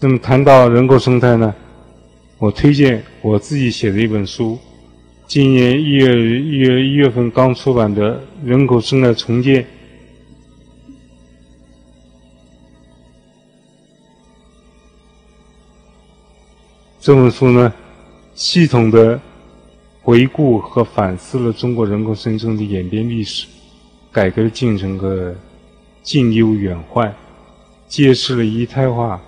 [0.00, 1.54] 那么谈到人口生态呢，
[2.38, 4.56] 我推荐我自己写的一本书，
[5.26, 9.62] 今年一月一月一月份刚出版的《人口生态重建》
[17.00, 17.72] 这本书呢。
[18.34, 19.20] 系统的
[20.00, 23.48] 回顾和反思了中国人口生成的演变历史、
[24.12, 25.34] 改革进程和
[26.04, 27.12] 近忧远患，
[27.88, 29.20] 揭示了一胎化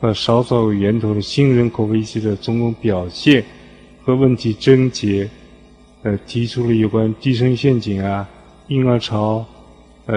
[0.00, 3.44] 和少子源头的新人口危机的种种表现
[4.02, 5.28] 和问题症结，
[6.02, 8.28] 呃，提出了有关低生陷阱啊、
[8.68, 9.44] 婴儿潮、
[10.06, 10.16] 呃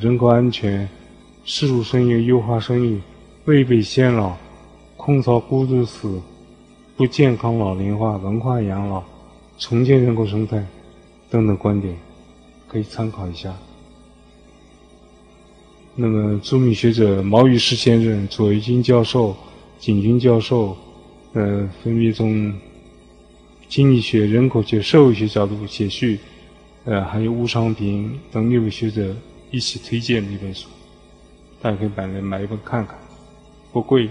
[0.00, 0.88] 人口安全、
[1.44, 3.00] 适度生育、优化生育、
[3.46, 4.36] 未备先老、
[4.96, 6.20] 空巢孤独死。
[6.94, 9.02] 不健康老龄化、文化养老、
[9.58, 10.64] 重建人口生态
[11.30, 11.96] 等等观点，
[12.68, 13.52] 可以参考一下。
[16.04, 19.36] 那么，著名学者毛宇士先生、左一军教授、
[19.78, 20.76] 景军教授，
[21.32, 22.52] 呃，分别从
[23.68, 26.18] 经济学、人口学、社会学角度写序，
[26.86, 29.14] 呃，还有吴昌平等六位学者
[29.52, 30.68] 一起推荐的一本书，
[31.60, 32.98] 大家可以买来买一本看看，
[33.72, 34.10] 不贵，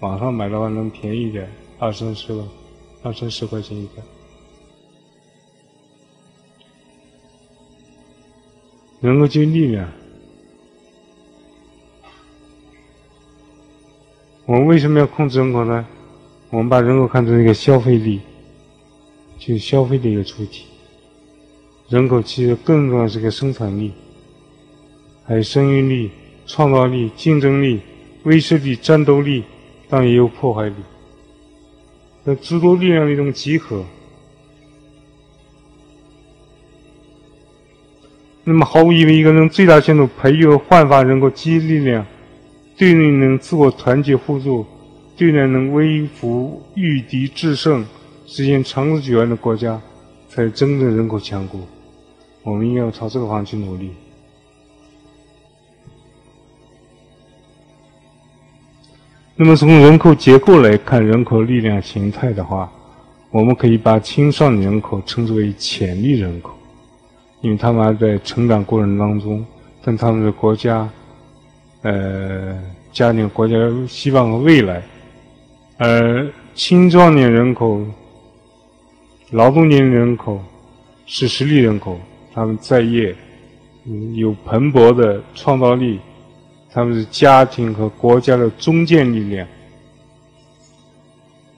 [0.00, 1.48] 网上买的话能便宜点。
[1.78, 2.42] 二三十吧，
[3.04, 4.04] 二三十块钱一本。
[9.00, 9.88] 人口就力量，
[14.50, 15.86] 我们为什么要控制人口呢？
[16.50, 18.20] 我们把人口看成一个消费力，
[19.38, 20.64] 就是消费的一个主体。
[21.88, 23.92] 人口其实更重要是个生产力，
[25.24, 26.10] 还有生育力、
[26.46, 27.80] 创造力、竞争力、
[28.24, 29.44] 威慑力、战斗力，
[29.88, 30.74] 当然也有破坏力。
[32.26, 33.84] 这诸多力量的一种集合。
[38.42, 42.04] 那么，毫无疑问，一个能最大限度培育和焕发人口积极力量，
[42.80, 44.64] 对内能自我团结互助，
[45.14, 47.84] 对内能威服御敌制胜，
[48.26, 49.78] 实现长治久安的国家，
[50.30, 51.60] 才是真正人口强国。
[52.42, 53.90] 我们应该要朝这个方向去努力。
[59.36, 62.72] 那么从人口结构来看，人口力量形态的话，
[63.30, 66.54] 我们可以把青少年人口称之为潜力人口，
[67.42, 69.44] 因为他们还在成长过程当中，
[69.84, 70.88] 但他们的国家，
[71.82, 72.58] 呃，
[72.92, 73.54] 家庭、国家
[73.88, 74.82] 希望和未来。
[75.78, 77.82] 而青壮年人口、
[79.30, 80.42] 劳动年龄人口
[81.06, 81.98] 是实力人口，
[82.34, 83.14] 他们在业，
[83.86, 85.98] 嗯有蓬勃的创造力。
[86.72, 89.44] 他们是家庭和国家的中坚力量。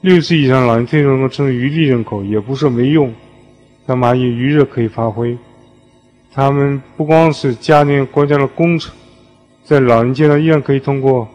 [0.01, 3.13] 六十以上老年退休人口称为余力人口，也不是没用，
[3.85, 5.37] 他们还有余热可以发挥。
[6.31, 8.91] 他们不光是家庭、国家的工程，
[9.63, 11.27] 在老年阶段依然可以通过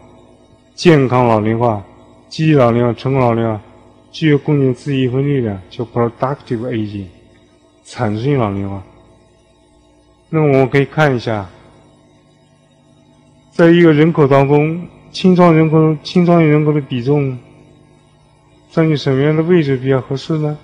[0.75, 1.83] 健康老龄化、
[2.27, 3.59] 积极老龄化、成功老龄化，
[4.11, 7.07] 具有贡献自己一份力量，叫 productive aging，
[7.83, 8.83] 产出性老龄化。
[10.29, 11.49] 那么我们可以看一下。
[13.51, 17.37] 在一个人口当中，青壮人口、青壮年人口的比重
[18.69, 20.57] 占据什么样的位置比较合适呢？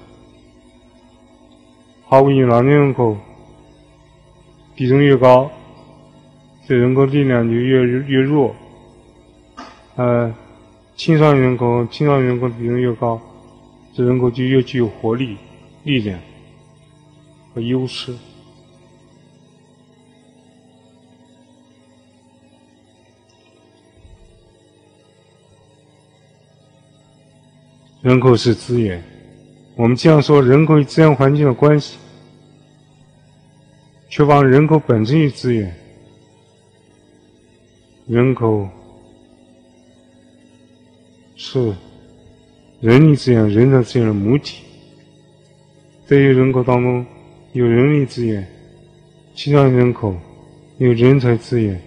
[2.06, 3.18] 毫无疑问，老年人口
[4.76, 5.52] 比重越高，
[6.68, 8.56] 这人口力量就越越弱。
[9.96, 10.34] 呃，
[10.96, 13.22] 青少年人口、青少年人口比重越高，
[13.94, 15.38] 这人口就越具有活力、
[15.84, 16.20] 力量
[17.54, 18.14] 和优势。
[28.02, 29.04] 人口是资源，
[29.76, 31.98] 我们经常说人口与自然环境的关系，
[34.10, 35.85] 却忘人口本身与资源。
[38.08, 38.70] 人口
[41.36, 41.74] 是
[42.80, 44.64] 人力资源、人才资源的母体。
[46.06, 47.04] 在于人口当中，
[47.54, 48.48] 有人力资源，
[49.34, 50.16] 其他人口
[50.78, 51.82] 有人才资源，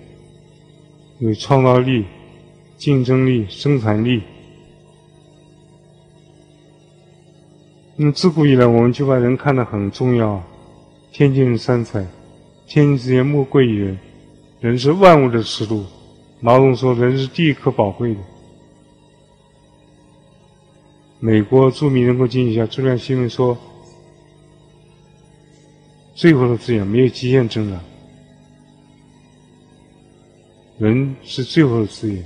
[1.21, 2.05] 有创造力、
[2.77, 4.21] 竞争力、生产力。
[7.95, 10.43] 那么自古以来，我们就把人看得很重要。
[11.13, 12.05] 天地人三才，
[12.67, 13.99] 天地之间莫贵于人，
[14.61, 15.85] 人是万物的尺度。
[16.41, 18.21] 毛泽东说：“人是第一可宝贵的。”
[21.21, 23.59] 美国著名人口经济学家朱利安·西蒙说
[26.15, 27.81] ：“最后的资源没有极限增长，
[30.79, 32.25] 人是最后的资源。”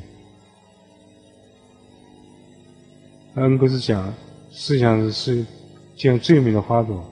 [3.37, 4.13] 恩格斯讲
[4.53, 5.47] ：“思想是世
[5.97, 7.03] 界上最美的花朵。”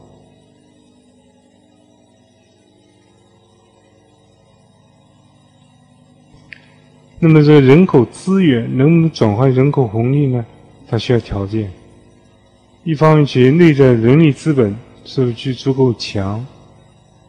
[7.23, 10.43] 那么，这个人口资源能不能转换人口红利呢？
[10.89, 11.71] 它需要条件。
[12.83, 16.45] 一方面，其内在人力资本是不是足够强，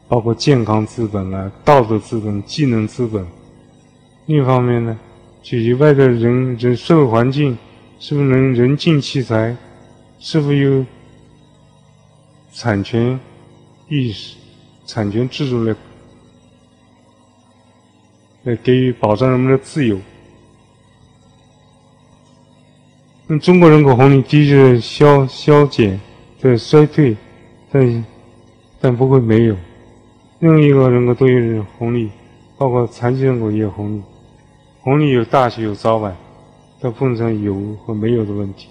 [0.08, 3.22] 包括健康资本啦、道德资本、技能资本；
[4.28, 4.98] 另一方面呢，
[5.44, 7.58] 其外在人人社会环境
[8.00, 9.54] 是不是能人尽其才，
[10.20, 10.86] 是否有
[12.54, 13.20] 产权
[13.90, 14.38] 意识、
[14.86, 15.76] 产权制度来
[18.44, 20.00] 来给予保障人们的自由。
[23.28, 26.00] 那中国人口红利的消消减
[26.40, 27.16] 在衰退，
[27.72, 28.06] 但
[28.80, 29.56] 但不会没有。
[30.40, 32.10] 任何一个人口都有红利，
[32.58, 34.02] 包括残疾人口也有红利。
[34.82, 36.18] 红利有大小有早晚，
[36.82, 38.68] 它分成有和没有的问题。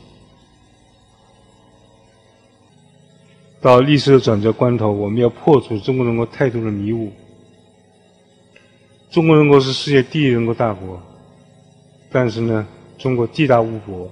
[3.60, 7.12] 到历史的转折关头，我们要破除中国人口太多的迷雾。
[9.10, 11.02] 中国人口是世界第一人口大国，
[12.12, 12.64] 但是呢，
[12.96, 14.08] 中国地大物博。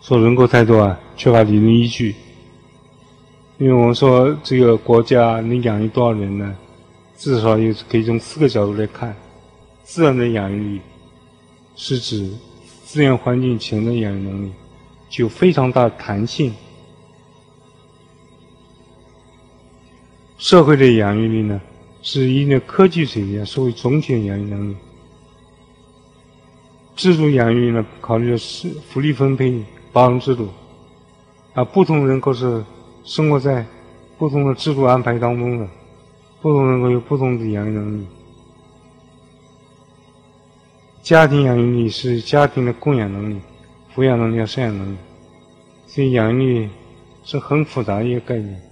[0.00, 2.14] 说人口太多啊，缺乏理论依据。
[3.58, 6.56] 因为我们说这个国家能养育多少人呢？
[7.18, 9.14] 至少也可以从四个角度来看：
[9.84, 10.80] 自然的养育力
[11.76, 12.32] 是指
[12.86, 14.50] 自然环境潜在养育能力
[15.10, 16.50] 具有非常大的弹性；
[20.40, 21.60] 社会的养育力呢，
[22.00, 24.74] 是一定的科技水平、社会总体的养育能力；
[26.96, 29.62] 制度养育呢，考虑的是福利分配。
[29.92, 30.48] 包容制度，
[31.52, 32.64] 啊，不同人口是
[33.02, 33.66] 生活在
[34.16, 35.68] 不同的制度安排当中的，
[36.40, 38.06] 不同人口有不同的养育能力。
[41.02, 43.40] 家庭养育力是家庭的供养能力、
[43.92, 44.96] 抚养能力和赡养能力，
[45.88, 46.68] 所以养育力
[47.24, 48.69] 是很复杂的一个概念。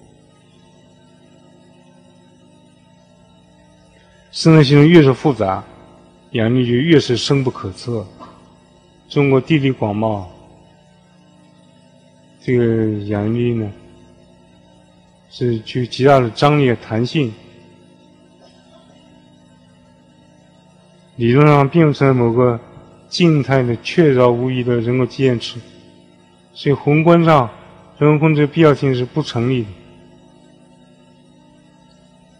[4.39, 5.65] 生态系统越是复杂，
[6.31, 8.07] 养育就越是深不可测。
[9.09, 10.25] 中国地理广袤。
[12.41, 12.65] 这个
[13.07, 13.69] 养育力呢，
[15.29, 17.35] 是具有极大的张力和弹性。
[21.17, 22.61] 理论上并不存在某个
[23.09, 25.59] 静态的、确凿无疑的人口基线池，
[26.53, 27.51] 所以宏观上
[27.99, 29.69] 人工控制必要性是不成立的。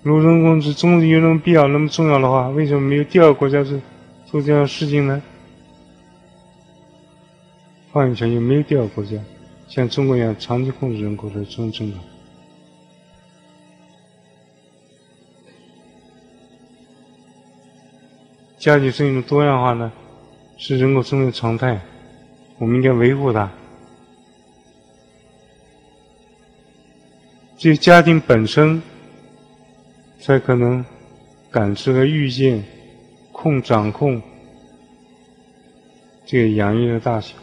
[0.09, 3.79] 如人口控制真的有那么必要、那么重要的话，为什么没有第二个国家做
[4.25, 5.23] 做这样的事情呢？
[7.93, 9.19] 放眼全球，没有第二个国家。
[9.69, 12.01] 像中国一样长期控制人口的这种增长，
[18.59, 19.93] 家庭生育的多样化呢，
[20.57, 21.79] 是人口生的常态，
[22.59, 23.51] 我们应该维护它。
[27.59, 28.81] 这些家庭本身
[30.21, 30.85] 才可能
[31.51, 32.63] 感知和预见、
[33.33, 34.21] 控掌控
[36.27, 37.35] 这个养育的大小。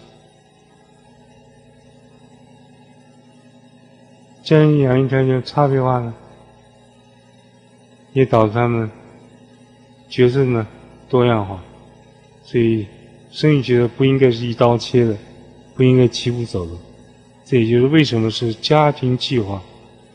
[4.44, 6.14] 这样养育条件差别化呢，
[8.14, 8.90] 也导致他们
[10.08, 10.68] 角色呢
[11.10, 11.64] 多样化，
[12.44, 12.86] 所以
[13.32, 15.18] 生育角色不应该是一刀切的，
[15.74, 16.74] 不应该齐步走的。
[17.44, 19.62] 这也就是为什么是家庭计划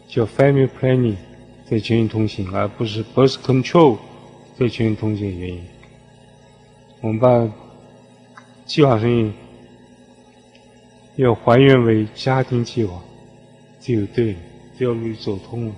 [0.06, 1.16] 叫 family planning
[1.70, 3.96] 在全球通行，而不是 birth control
[4.58, 5.62] 在全球通行的原因。
[7.00, 7.48] 我们把
[8.66, 9.32] 计划生育
[11.14, 13.00] 要还原为家庭计划。
[13.78, 14.34] 只有对，
[14.76, 15.74] 这条路走通了。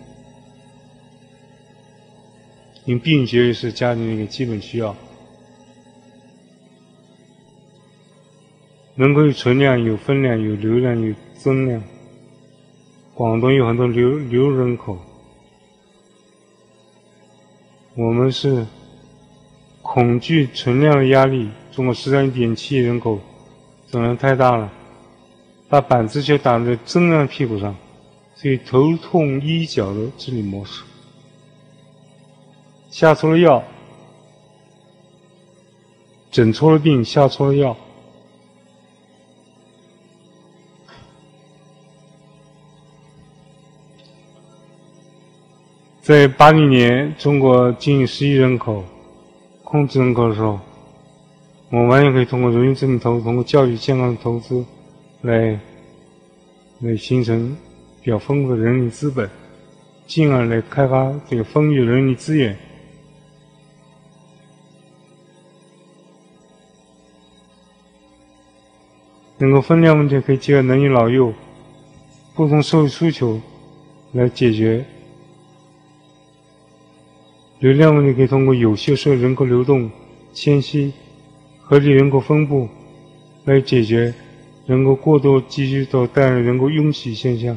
[2.86, 4.96] 因为病节育是家庭的一个基本需要，
[8.96, 11.80] 人口有存量、有分量、有流量、有增量。
[13.14, 14.98] 广东有很多流流人口，
[17.94, 18.66] 我们是
[19.82, 21.50] 恐惧存量的压力。
[21.70, 23.18] 中国十三点七亿人口，
[23.86, 24.70] 总量太大了，
[25.68, 27.74] 把板子就打在增量屁股上。
[28.34, 30.82] 所以头痛医脚的治理模式，
[32.90, 33.62] 下错了药，
[36.30, 37.76] 诊错了病，下错了药。
[46.02, 48.82] 在八零年，中国近十亿人口
[49.62, 50.58] 控制人口的时候，
[51.70, 54.64] 我们完全可以通过人力资本投资，通过教育健康的投资，
[55.20, 55.60] 来
[56.80, 57.56] 来形成
[58.02, 59.30] 比较丰富的人力资本，
[60.04, 62.58] 进而来开发这个丰裕人力资源，
[69.38, 71.32] 能够分量问题可以结合男女老幼
[72.34, 73.40] 不同社会需求
[74.10, 74.84] 来解决。
[77.62, 79.88] 流量问题可以通过有序社人口流动、
[80.32, 80.92] 迁徙、
[81.60, 82.68] 合理人口分布
[83.44, 84.12] 来解决
[84.66, 87.56] 人口过多集聚所带来人口拥挤现象。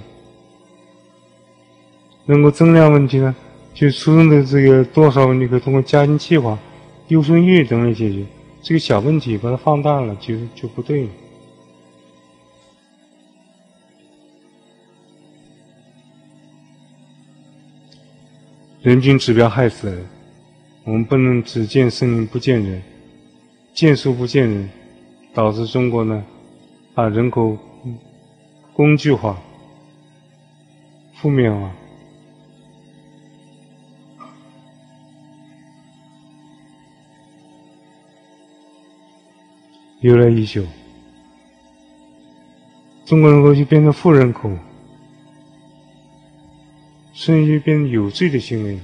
[2.27, 3.35] 人口增量问题呢，
[3.73, 6.55] 就出生的这个多少问题可以通过家庭计划、
[7.07, 8.23] 优生育等来解决。
[8.61, 11.09] 这个小问题把它放大了，就就不对了。
[18.85, 20.05] 人均指标害死人，
[20.83, 22.79] 我们不能只见森林不见人，
[23.73, 24.69] 见树不见人，
[25.33, 26.23] 导致中国呢
[26.93, 27.57] 把人口
[28.73, 29.41] 工具化、
[31.15, 31.71] 负面化。
[40.01, 40.63] 由来已久，
[43.03, 44.51] 中国人口就变成富人口。
[47.15, 48.77] 生育变成有罪的行为，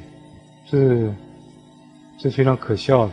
[0.65, 1.13] 这
[2.17, 3.11] 这非常可笑的。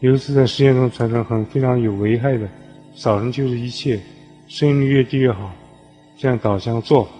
[0.00, 2.48] 尤其在实验中产生很非常有危害的
[2.96, 4.00] “少人就是一切”，
[4.48, 5.52] 生育越低越好，
[6.16, 7.10] 这样导向做法。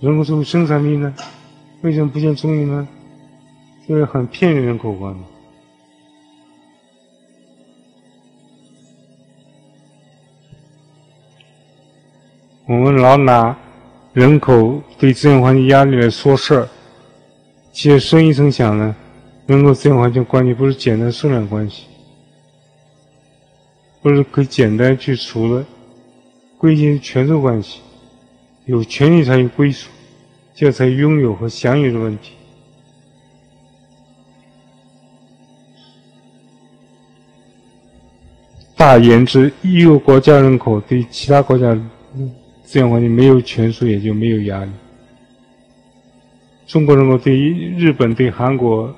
[0.00, 1.14] 人口作为生产力呢？
[1.82, 2.88] 为什么不见踪影呢？
[3.86, 5.20] 这是很骗人的口观的。
[12.68, 13.56] 我们老拿
[14.12, 16.68] 人口对资源环境压力来说事儿，
[17.72, 18.94] 其实深一层想呢，
[19.46, 21.84] 人口资源环境关系不是简单数量关系，
[24.02, 25.64] 不是可以简单去除的，
[26.58, 27.80] 归结权属关系，
[28.66, 29.88] 有权利才有归属，
[30.54, 32.34] 这才拥有和享有的问题。
[38.76, 41.74] 大言之，一个国家人口对其他国家。
[42.68, 44.70] 自然环境没有权属，也就没有压力。
[46.66, 48.94] 中国人口对日本、对韩国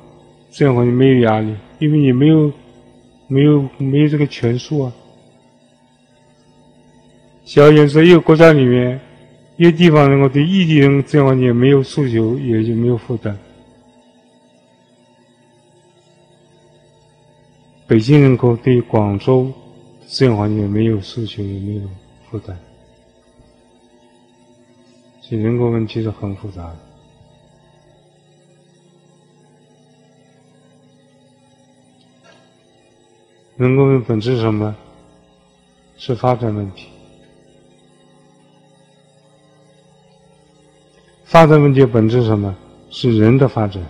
[0.50, 2.52] 自然环境没有压力，因为你没有、
[3.28, 4.92] 没有、没有这个权属啊。
[7.44, 9.00] 小言说，一个国家里面，
[9.56, 13.38] 一个地方人口对异地人自然环境没有诉求，也就没有负担。
[17.86, 19.48] 北京人口对广州
[20.08, 21.82] 自然环境没有诉求，也没有
[22.28, 22.58] 负担。
[25.36, 26.76] 人口问题是很复杂的。
[33.56, 34.74] 人口的本质是什么？
[35.96, 36.88] 是发展问题。
[41.24, 42.56] 发展问题的本质是什么？
[42.90, 43.80] 是人的发展。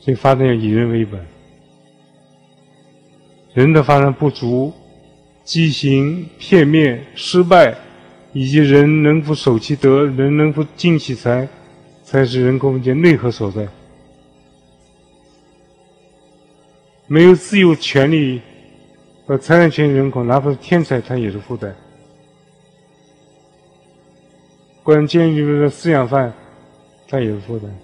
[0.00, 1.26] 所以发展要以人为本。
[3.54, 4.72] 人的发展不足、
[5.42, 7.76] 畸形、片面、失败。
[8.38, 11.48] 以及人能否守其德，人能否尽其才，
[12.04, 13.66] 才是人口问题内核所在。
[17.06, 18.42] 没有自由权利
[19.26, 21.74] 和财产权人口，哪怕是天才，他也是负担。
[24.82, 26.30] 关监狱里面的饲养犯，
[27.08, 27.74] 他也是负担。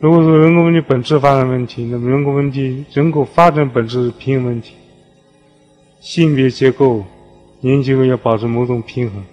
[0.00, 4.74] 如果说人口问题本质发展问题，那么人口问题人口发展本质是平衡问题，
[6.00, 7.04] 性别结构、
[7.60, 9.24] 年龄结构要保持某种平衡，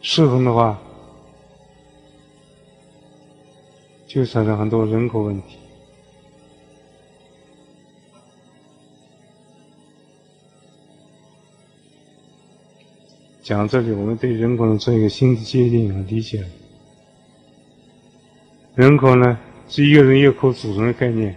[0.00, 0.80] 失衡的话，
[4.06, 5.58] 就产生很多人口问题。
[13.42, 16.42] 讲到这里，我们对人口呢做一个新的界定和理解。
[18.74, 21.34] 人口呢是一个人一口组成的概念，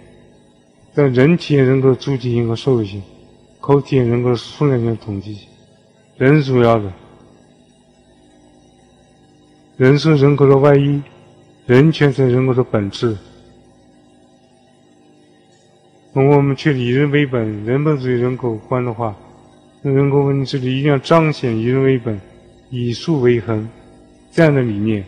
[0.93, 3.01] 但人体人口的主体性和社会性，
[3.59, 5.37] 口体人口的数量性、统计，
[6.17, 6.91] 人是主要的，
[9.75, 11.01] 人是人口的外衣，
[11.65, 13.17] 人权是人口的本质。
[16.13, 19.13] 如果我们确立以人为本、人本主义人口观的话，
[19.81, 22.17] 那人口问题这里一定要彰显以人为本、
[22.69, 23.67] 以数为衡
[24.31, 25.03] 这样的理念。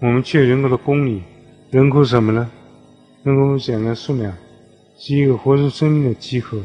[0.00, 1.22] 我们确人口的公理，
[1.72, 2.48] 人口什么呢？
[3.24, 4.32] 人口简单数量，
[4.96, 6.62] 是一个活生生命的集合，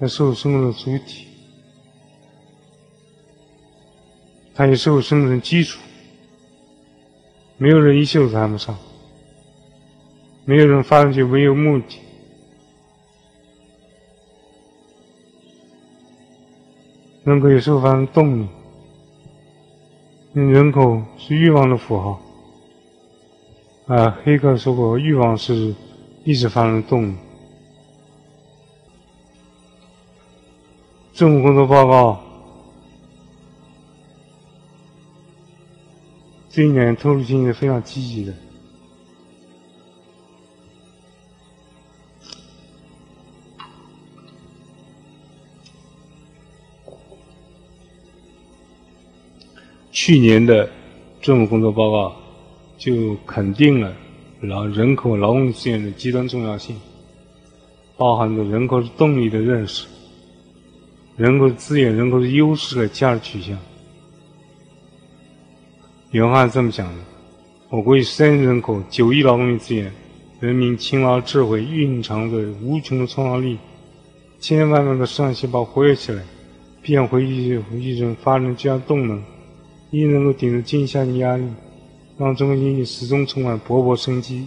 [0.00, 1.28] 它是生活的主体，
[4.52, 5.80] 它也是我生活的基础。
[7.56, 8.76] 没有人一切都谈不上，
[10.44, 12.00] 没有人发展就没有目的，
[17.22, 18.48] 人口也是发展动力，
[20.34, 22.20] 人口是欲望的符号。
[23.86, 25.72] 啊，黑客说过，欲望是
[26.24, 27.14] 历史发生动力。
[31.14, 32.20] 政府工作报告
[36.50, 38.34] 这一年投入性是非常积极的。
[49.92, 50.68] 去年的
[51.22, 52.25] 政府工作报告。
[52.76, 53.92] 就肯定了
[54.40, 56.76] 劳人口劳动资源的极端重要性，
[57.96, 59.86] 包含着人口动力的认识，
[61.16, 63.58] 人口资源、人口的优势的价值取向。
[66.10, 67.02] 原话是这么讲的：
[67.70, 69.92] 我国十三亿人口，九亿劳动力资源，
[70.38, 73.58] 人民勤劳智慧蕴藏着无穷的创造力，
[74.38, 76.22] 千千万万个生产细胞活跃起来，
[76.82, 79.22] 变回一一种发展巨大动能，
[79.90, 81.44] 一能够顶住经济下行压力。
[82.18, 84.46] 让中国经济始终充满勃勃生机。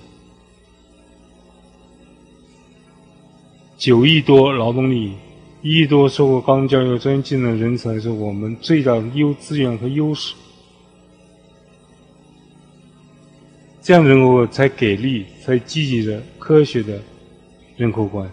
[3.78, 5.14] 九亿多劳动力，
[5.62, 10.34] 一亿多受过高等教育、专业技能人才，是我们最大的优资源和优势。
[13.82, 17.02] 这样人口才给力，才积极的、科学的
[17.78, 18.30] 人口观。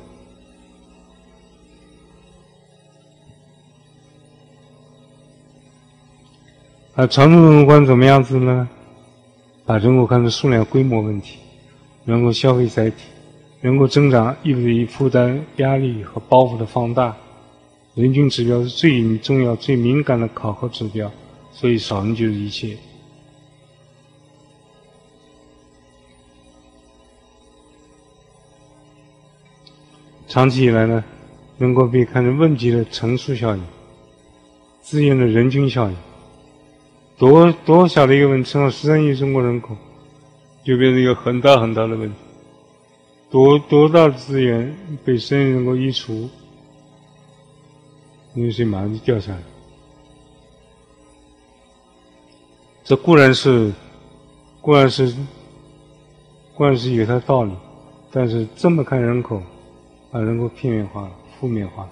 [6.94, 8.68] 啊，传统人口观怎么样子呢？
[9.66, 11.38] 把人口看成数量规模问题，
[12.04, 13.08] 人口消费载体，
[13.60, 17.16] 人口增长意味着负担压力和包袱的放大，
[17.96, 21.10] 人均指标是最重要、最敏感的考核指标，
[21.50, 22.76] 所以少人就是一切。
[30.28, 31.02] 长期以来呢，
[31.58, 33.62] 人口被看成问题的乘数效应，
[34.80, 35.96] 资源的人均效应。
[37.18, 39.74] 多多小的一个问题，乘上十三亿中国人口，
[40.62, 42.14] 就变成一个很大很大的问题。
[43.30, 46.28] 多多大的资源被生亿人口移除，
[48.34, 49.38] 那些马上就掉下来。
[52.84, 53.72] 这固然是，
[54.60, 55.12] 固然是，
[56.54, 57.52] 固然是有它道理，
[58.12, 59.42] 但是这么看人口，
[60.12, 61.10] 把人口片面化了，
[61.40, 61.90] 负面化了。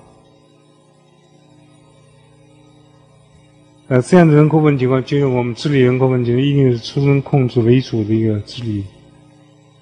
[3.94, 8.84] 呃，这样的人口问题话，就是我们治理人口问题一定是出生控制为主的一个治理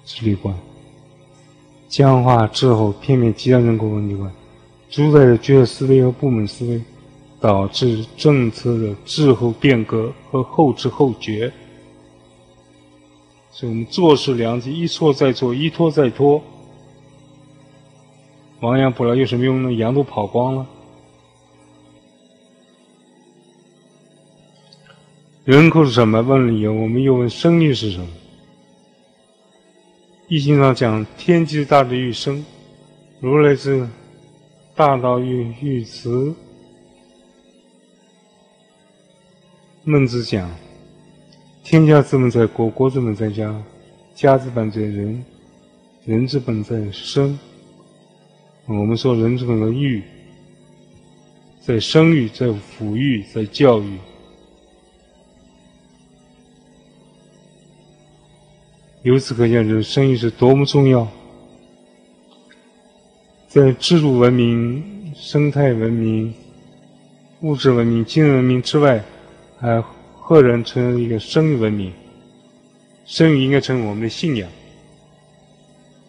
[0.05, 0.55] 治理观，
[1.87, 4.31] 僵化滞后、片面极端人口问题观，
[4.87, 6.79] 主宰的决策思维和部门思维，
[7.41, 11.51] 导致政策的滞后变革和后知后觉。
[13.49, 16.39] 所以我们做事良机一错再错，一拖再拖，
[18.59, 19.73] 亡羊补牢有什么用呢？
[19.73, 20.67] 羊都跑光了。
[25.45, 26.21] 人口是什么？
[26.21, 28.07] 问了以后，我们又问生育是什么？
[30.29, 32.45] 易经上讲，天之大之欲生，
[33.19, 33.85] 如来之
[34.73, 36.33] 大道欲欲慈。
[39.83, 40.49] 孟子讲，
[41.61, 43.53] 天下之本在国，国之本在家，
[44.15, 45.25] 家之本在人，
[46.05, 47.37] 人之本在生。
[48.65, 50.01] 我们说人之本在育，
[51.59, 53.97] 在生育，在抚育，在教育。
[59.03, 61.05] 由此可见，这生育是多么重要。
[63.49, 66.33] 在制度文明、生态文明、
[67.41, 69.03] 物质文明、精神文明之外，
[69.59, 69.81] 还
[70.13, 71.91] 赫然成了一个生育文明。
[73.05, 74.49] 生育应该成为我们的信仰。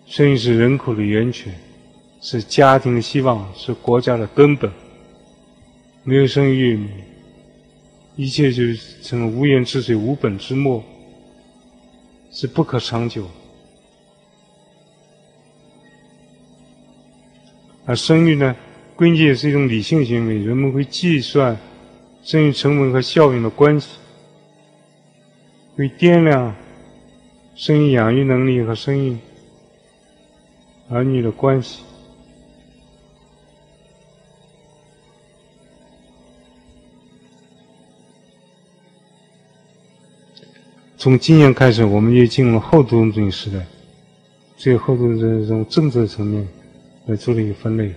[0.06, 1.52] 生育是人口的源泉，
[2.20, 4.70] 是家庭的希望，是国家的根本。
[6.04, 6.78] 没有生育，
[8.14, 8.62] 一切就
[9.02, 10.80] 成了无源之水、无本之末。
[12.36, 13.28] 是不可长久，
[17.86, 18.56] 而生育呢，
[18.96, 20.38] 关键是一种理性行为。
[20.38, 21.56] 人们会计算
[22.24, 23.98] 生育成本和效用的关系，
[25.76, 26.52] 会掂量
[27.54, 29.16] 生育养育能力和生育
[30.88, 31.83] 儿女的关系。
[41.04, 43.58] 从今年开始，我们就进入了后独中主义时代。
[44.56, 46.48] 最后头的这种政策层面
[47.04, 47.92] 来做了一个分类。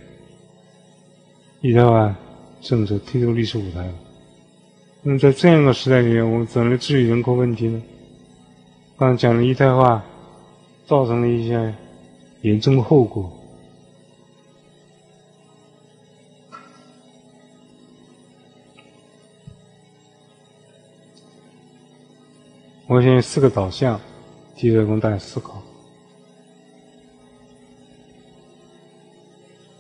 [1.62, 2.14] 一胎化
[2.60, 3.89] 政策推出历史舞台。
[5.03, 7.82] 那么在这样的时代里面，我们怎么来治理人口问题呢？
[8.97, 10.03] 刚才讲了一胎化
[10.86, 11.74] 造成了一些
[12.41, 13.32] 严重的后果。
[22.88, 24.00] 我先四个导向，
[24.56, 25.62] 提出来供大家思考。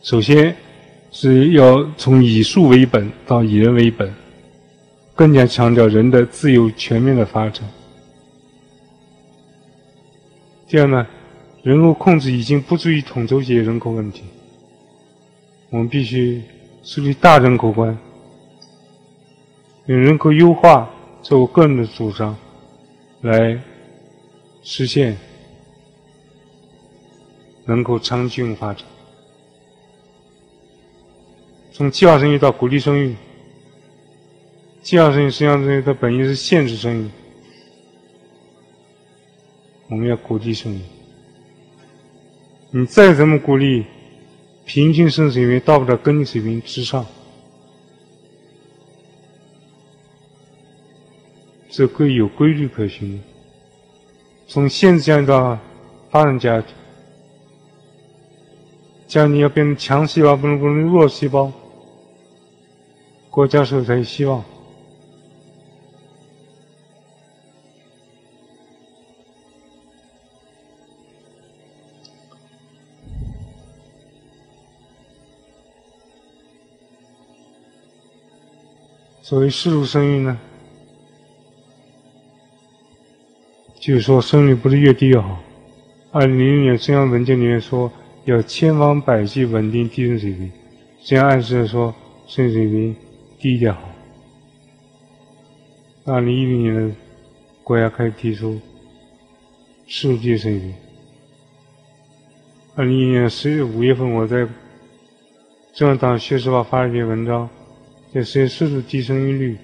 [0.01, 0.53] 首先
[1.09, 4.13] 是要从以树为本到以人为本，
[5.15, 7.63] 更加强调人的自由全面的发展。
[10.67, 11.07] 第二呢，
[11.63, 14.23] 人口控制已经不足以统筹解决人口问题，
[15.69, 16.43] 我们必须
[16.83, 17.97] 树立大人口观，
[19.85, 20.89] 用人口优化
[21.21, 22.35] 作为个人的主张，
[23.21, 23.59] 来
[24.63, 25.17] 实现
[27.65, 28.83] 人口长期发展。
[31.71, 33.15] 从计划生育到鼓励生育，
[34.81, 37.09] 计划生育实际上是它本意是限制生育，
[39.89, 40.81] 我们要鼓励生育。
[42.71, 43.85] 你再怎么鼓励，
[44.65, 47.05] 平均生育水平到不了根据水平之上，
[51.69, 53.21] 这规有规律可循。
[54.47, 55.57] 从限制家庭到
[56.09, 56.73] 发展家庭，
[59.07, 61.51] 家庭要变成强细胞，不能变成弱细胞。
[63.29, 64.43] 国家社会才有希望。
[79.21, 80.39] 所谓适度生育呢，
[83.79, 85.41] 就是说生育不是越低越好。
[86.11, 87.91] 二零零六年中央文件里面说
[88.25, 90.51] 要千方百计稳定低生水平，
[91.03, 91.93] 这样暗示着说
[92.27, 92.95] 生育水平。
[93.39, 93.87] 低一点好。
[96.05, 96.95] 二零一零年的
[97.63, 98.59] 国家开始提出
[99.85, 100.73] 适度低生育。
[102.75, 104.47] 二零一零年十月五月份，我在
[105.75, 107.47] 中央党校学士报发了一篇文章，
[108.11, 109.57] 叫“实现适度低生育率”，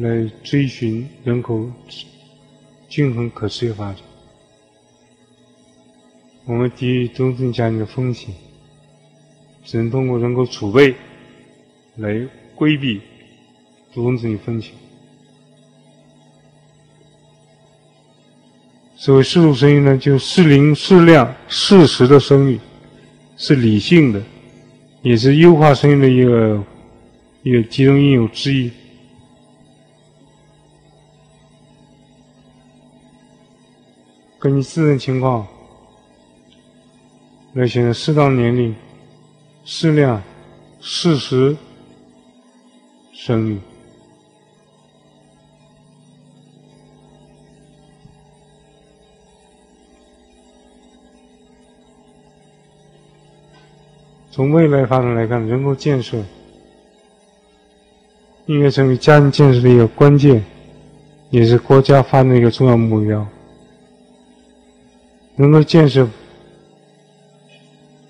[0.00, 1.70] 来追寻人口
[2.88, 4.02] 均衡可持续发展。
[6.46, 8.34] 我们抵御独生家庭的风险，
[9.62, 10.94] 只能通过人口储备
[11.96, 13.02] 来规避
[13.92, 14.72] 独生子女风险。
[18.96, 22.58] 所谓适度生育呢，就适龄、适量、适时的生育，
[23.36, 24.22] 是理性的，
[25.02, 26.64] 也是优化生育的一个
[27.42, 28.70] 一个其中应有之一。
[34.40, 35.46] 根据自身情况。
[37.52, 38.72] 来选择适当年龄、
[39.64, 40.22] 适量、
[40.80, 41.56] 适时
[43.12, 43.58] 生育。
[54.30, 56.16] 从未来发展来看，人口建设
[58.46, 60.44] 应该成为家庭建设的一个关键，
[61.30, 63.26] 也是国家发展的一个重要目标。
[65.40, 66.06] 能够建设。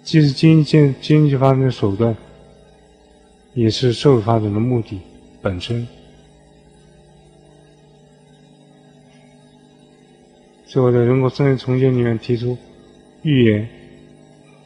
[0.03, 2.17] 既是经济经济发展的手段，
[3.55, 5.01] 也是社会发展的目的
[5.41, 5.87] 本身。
[10.67, 12.59] 最后，在人口生育重建里面提出
[13.23, 13.69] 预言：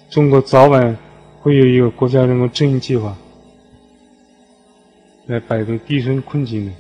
[0.09, 0.97] 中国早晚
[1.43, 3.15] 会有一个国家人口振兴计划，
[5.27, 6.73] 来摆脱低生困境的。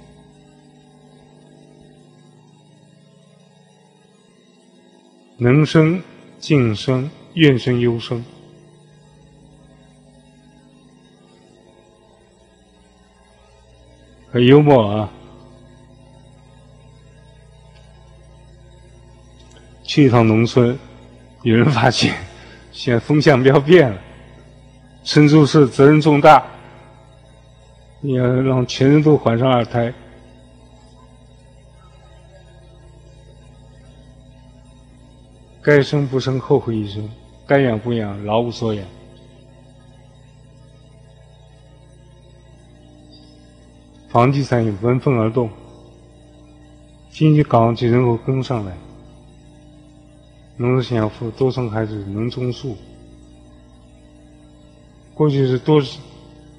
[5.36, 6.00] 能生
[6.38, 8.24] 尽生，愿生优生。
[14.30, 15.10] 很幽默啊！
[19.82, 20.76] 去一趟农村，
[21.42, 22.14] 有人发现，
[22.72, 24.00] 现在风向标变了，
[25.04, 26.44] 生出是责任重大，
[28.00, 29.92] 你要让全人都怀上二胎，
[35.64, 37.02] 该生不生，后悔一生；
[37.46, 38.84] 该养不养，老无所养。
[44.10, 45.48] 房地产也闻风而动，
[47.10, 48.76] 经济港及人口跟上来。
[50.58, 52.76] 农村想富，多生孩子，能种树。
[55.14, 55.82] 过去是多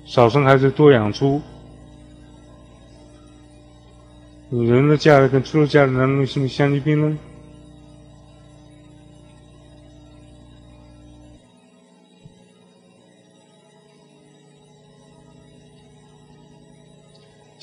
[0.07, 1.39] 少生孩子，多养猪。
[4.49, 7.15] 女人的价值跟猪的价值，难道能相提并论？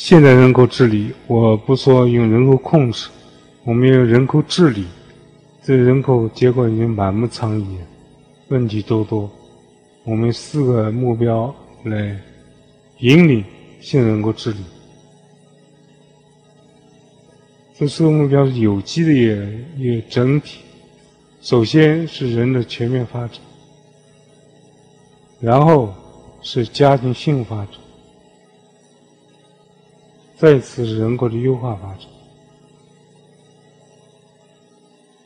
[0.04, 3.08] 现在人口治理，我不说用人口控制，
[3.62, 4.84] 我们用人口治理。
[5.62, 7.64] 这人口结构已经满目疮痍，
[8.48, 9.30] 问题多多。
[10.02, 12.20] 我们四个目标来
[12.98, 13.44] 引领
[13.80, 14.58] 现人口治理。
[17.78, 19.12] 这四个目标是有机的
[19.76, 20.62] 一个整体。
[21.42, 23.38] 首先是人的全面发展，
[25.40, 25.94] 然后
[26.42, 27.74] 是家庭幸福发展，
[30.42, 32.08] 再次是人口的优化发展，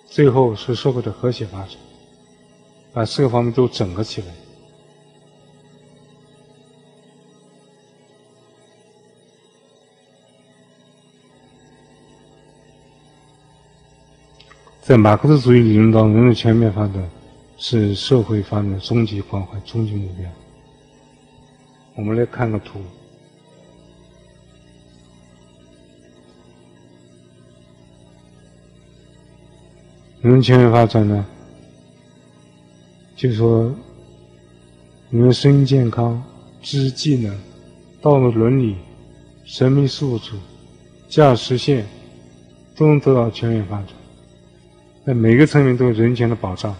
[0.04, 1.70] 最后是社会的和谐发展，
[2.92, 4.26] 把四个方面都整合起来。
[14.82, 17.10] 在马克思主义理论当中，人的全面发展
[17.56, 20.30] 是社会发展的终极关怀、终极目标。
[21.94, 22.82] 我们来看个图。
[30.22, 31.24] 人的全面发展呢，
[33.14, 33.72] 就说
[35.10, 36.22] 人的身心健康、
[36.62, 37.32] 知识技能、
[38.00, 38.76] 道德伦理、
[39.44, 40.32] 生命素质、
[41.08, 41.86] 价值实现，
[42.74, 43.88] 都能得到全面发展。
[45.04, 46.74] 在每个层面都有人权的保障，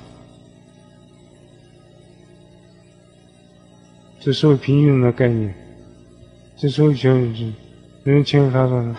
[4.19, 5.55] 这社会平等的概念，
[6.57, 7.53] 这社会权是
[8.03, 8.97] 人权发展呢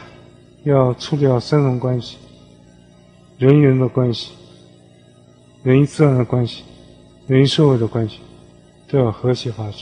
[0.64, 2.18] 要处理好三种关系：
[3.38, 4.32] 人与人的关系、
[5.64, 6.64] 人与自然的关系、
[7.28, 8.20] 人与社会的关系，
[8.88, 9.82] 都要和谐发展。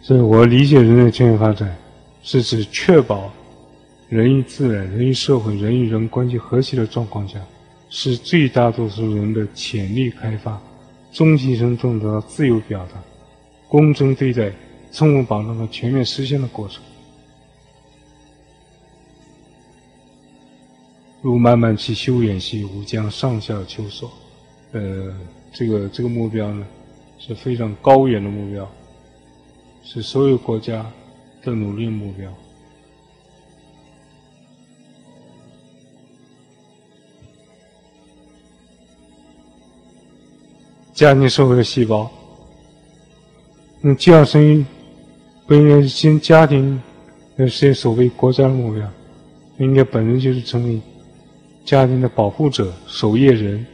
[0.00, 1.76] 所以我理解人类全面发展，
[2.22, 3.30] 是指确保
[4.08, 7.38] 人与自然、人与社会、人与人关系和谐的状况下。
[7.90, 10.60] 是最大多数人的潜力开发，
[11.10, 13.02] 终其生都能得到自由表达、
[13.66, 14.52] 公正对待、
[14.92, 16.82] 充分保障和全面实现的过程。
[21.20, 24.10] 如漫漫其修远兮，吾将上下求索。
[24.72, 25.12] 呃，
[25.52, 26.66] 这个这个目标呢，
[27.18, 28.68] 是非常高远的目标，
[29.82, 30.84] 是所有国家
[31.42, 32.32] 的努力目标。
[40.92, 42.10] 家庭社会的细胞，
[43.80, 44.64] 那既要生育，
[45.46, 46.80] 不应该先家庭
[47.36, 48.92] 那些所谓国家的目标，
[49.58, 50.80] 应该本身就是成为
[51.68, 53.66] 家庭的保护者、守夜人。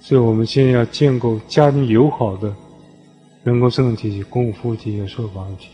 [0.00, 2.56] 所以我们现在要建构家庭友好的
[3.44, 5.70] 人工智能体系、公共服务体系社会保障体系，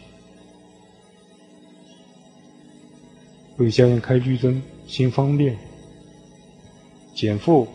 [3.59, 5.57] 为家庭开绿灯、新方便、
[7.15, 7.69] 减负。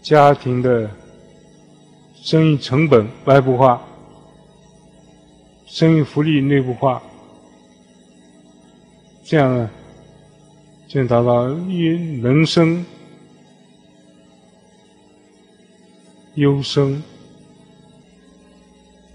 [0.00, 0.88] 家庭的
[2.14, 3.82] 生育成本外部化，
[5.66, 7.02] 生育福利内部化，
[9.30, 9.70] 这样呢，
[10.88, 11.84] 就能达到一
[12.20, 12.84] 人生
[16.34, 17.00] 优生。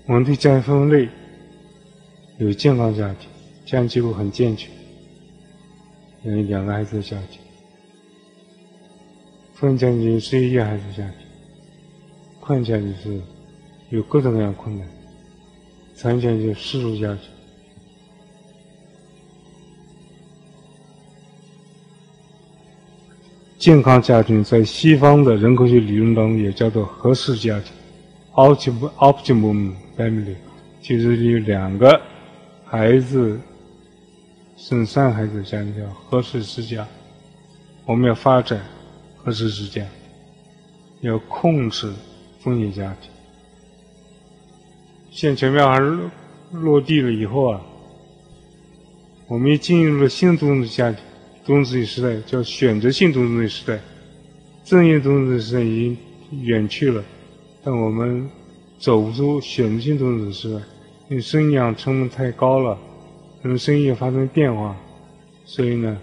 [0.05, 1.09] 我们对家庭分类，
[2.37, 3.29] 有健康家庭，
[3.65, 4.71] 家庭结构很健全，
[6.23, 7.41] 有两个孩子的家庭。
[9.53, 11.27] 分家庭是一个孩子家庭，
[12.39, 13.21] 困难家庭是
[13.89, 14.87] 有各种各样困难，
[15.93, 17.34] 残家庭是世俗家庭。
[23.65, 27.73] 健康家庭在西方的人口学理论当中也叫做合适家庭
[28.35, 30.35] （optimum optimum family），
[30.83, 31.99] 就是有两个
[32.63, 33.41] 孩子
[34.55, 36.87] 生三孩子的家庭叫合适之家。
[37.87, 38.61] 我们要发展。
[39.17, 39.83] 合适之家，
[41.01, 41.91] 要控制
[42.41, 43.09] 风险家庭。
[45.09, 45.97] 现全面还是
[46.51, 47.59] 落地了以后啊，
[49.25, 50.99] 我们进入了新独生子家庭、
[51.45, 53.79] 独生子时代，叫选择性独生子时代。
[54.63, 55.97] 正业独生子时代已经
[56.41, 57.03] 远去了，
[57.63, 58.27] 但我们
[58.79, 60.59] 走不出选择性独生子时代，
[61.09, 62.75] 因为生养成本太高了，
[63.43, 64.75] 可能生意也发生变化，
[65.45, 65.97] 所以呢。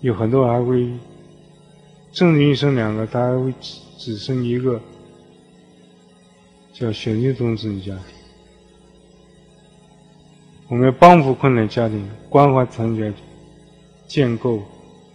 [0.00, 0.88] 有很多还会
[2.12, 4.80] 正女生两个，他还会只只生一个。
[6.72, 8.17] 叫选择性种子家庭。
[10.68, 13.16] 我们要帮扶困难家庭，关怀残疾家庭，
[14.06, 14.62] 建构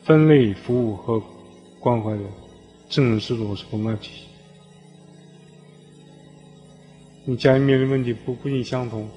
[0.04, 1.22] 分类服务和
[1.80, 2.22] 关怀的
[2.90, 4.24] 政能制度是公安体系。
[7.26, 9.08] 你家里面的问题不不尽相同，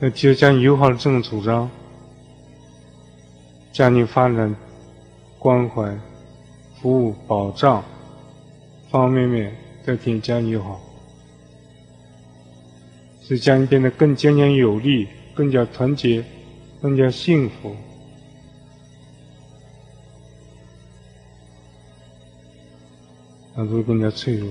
[0.00, 1.70] 那提出家庭友好的政策主张，
[3.72, 4.56] 家庭发展、
[5.38, 5.94] 关怀、
[6.80, 7.84] 服务、保障
[8.90, 9.54] 方方面面
[9.86, 10.80] 都添家庭友好，
[13.22, 16.24] 使家庭变得更坚强有力、更加团结、
[16.82, 17.76] 更加幸福。
[23.54, 24.50] 那会更加脆弱。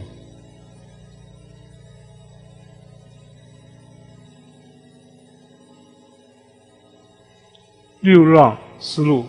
[7.99, 9.25] 六让思路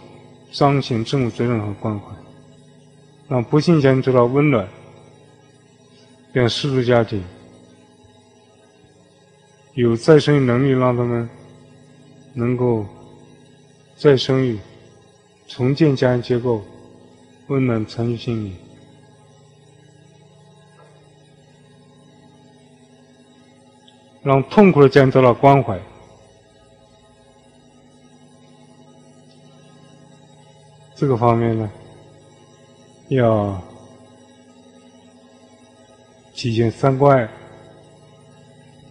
[0.52, 2.06] 彰显政府责任和关怀，
[3.28, 4.68] 让不幸家庭得到温暖，
[6.36, 7.24] 让失足家庭
[9.72, 11.26] 有再生育能力，让他们
[12.34, 12.84] 能够
[13.96, 14.58] 再生育，
[15.48, 16.62] 重建家庭结构，
[17.46, 18.54] 温暖残疾心理。
[24.22, 25.80] 让痛苦的家庭得到关怀，
[30.94, 31.70] 这个方面呢，
[33.08, 33.58] 要
[36.36, 37.28] 体现三关爱：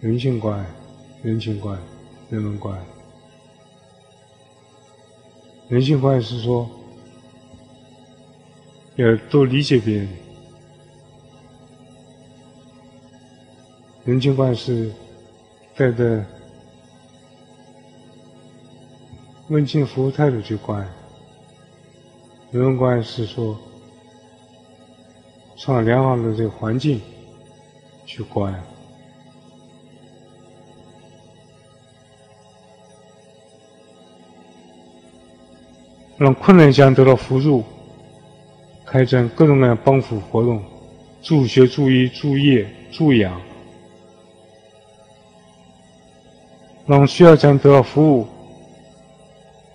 [0.00, 0.66] 人性关爱、
[1.22, 1.82] 人情关爱、
[2.28, 2.84] 人文关爱。
[5.68, 6.68] 人性关爱是说，
[8.96, 10.08] 要多理解别人；
[14.04, 14.92] 人情关爱是。
[15.78, 16.24] 带着
[19.50, 20.80] 温情服务态度去关，
[22.50, 23.54] 人文关是说
[25.58, 26.98] 创造良好的这个环境
[28.06, 28.54] 去关，
[36.16, 37.62] 让困难家得到扶助，
[38.86, 40.62] 开展各种各样帮扶活动，
[41.20, 43.38] 助学、助医、助业、助养。
[46.86, 48.26] 让需要家得到服务，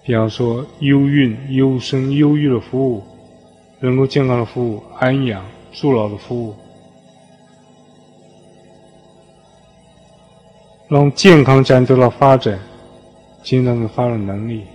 [0.01, 3.03] 比方说优孕、优生、优育的服务，
[3.81, 6.55] 人工健康的服务，安养、助老的服务，
[10.91, 12.59] 让健康家庭得到发展，
[13.41, 14.65] 经常的发展能力，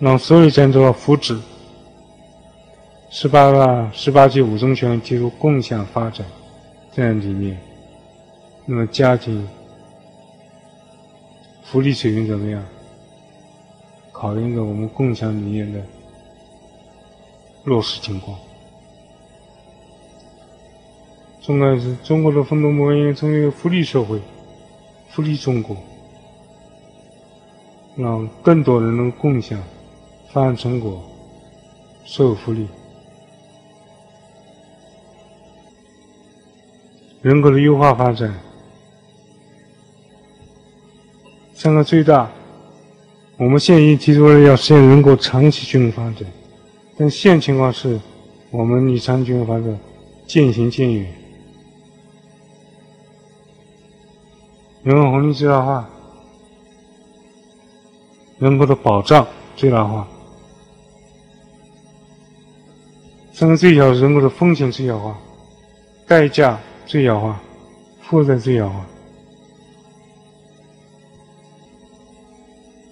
[0.00, 1.38] 让所有家庭得到福祉。
[3.10, 6.26] 十八个十八届五中全会提出共享发展
[6.92, 7.56] 这样理念，
[8.66, 9.48] 那么家庭
[11.62, 12.60] 福利水平怎么样？
[14.10, 15.80] 考虑一个我们共享理念的
[17.62, 18.36] 落实情况。
[21.48, 24.20] 中国是中国的奋斗目标，成为一个福利社会，
[25.08, 25.74] 福利中国，
[27.96, 29.58] 让更多人能共享
[30.30, 31.02] 发展成果，
[32.04, 32.68] 社会福利。
[37.22, 38.38] 人口的优化发展，
[41.54, 42.30] 三个最大。
[43.38, 46.30] 我们现已提出了要实现人口长期均衡发展，
[46.98, 47.98] 但现情况是，
[48.50, 49.80] 我们离长期均衡发展
[50.26, 51.17] 渐行渐远。
[54.88, 55.86] 人口红利最大化，
[58.38, 60.08] 人口的保障最大化，
[63.34, 65.14] 三个最小人口的风险最小化，
[66.06, 66.58] 代价。
[66.86, 67.38] 最小化，
[68.00, 68.86] 负债最小化。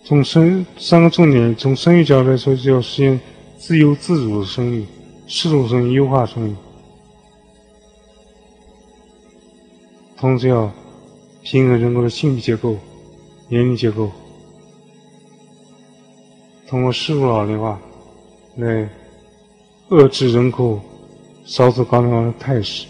[0.04, 3.18] 从生三个重点，从生育角度来说，就要实现
[3.56, 4.84] 自由自主的生育，
[5.26, 6.54] 适度生育，优化生育。
[10.18, 10.70] 同时要
[11.48, 12.76] 平衡人口的性别结构、
[13.48, 14.10] 年龄结构，
[16.66, 17.80] 通过适度老龄化
[18.56, 18.88] 来
[19.90, 20.80] 遏制人口
[21.44, 22.88] 少子高龄化的态势。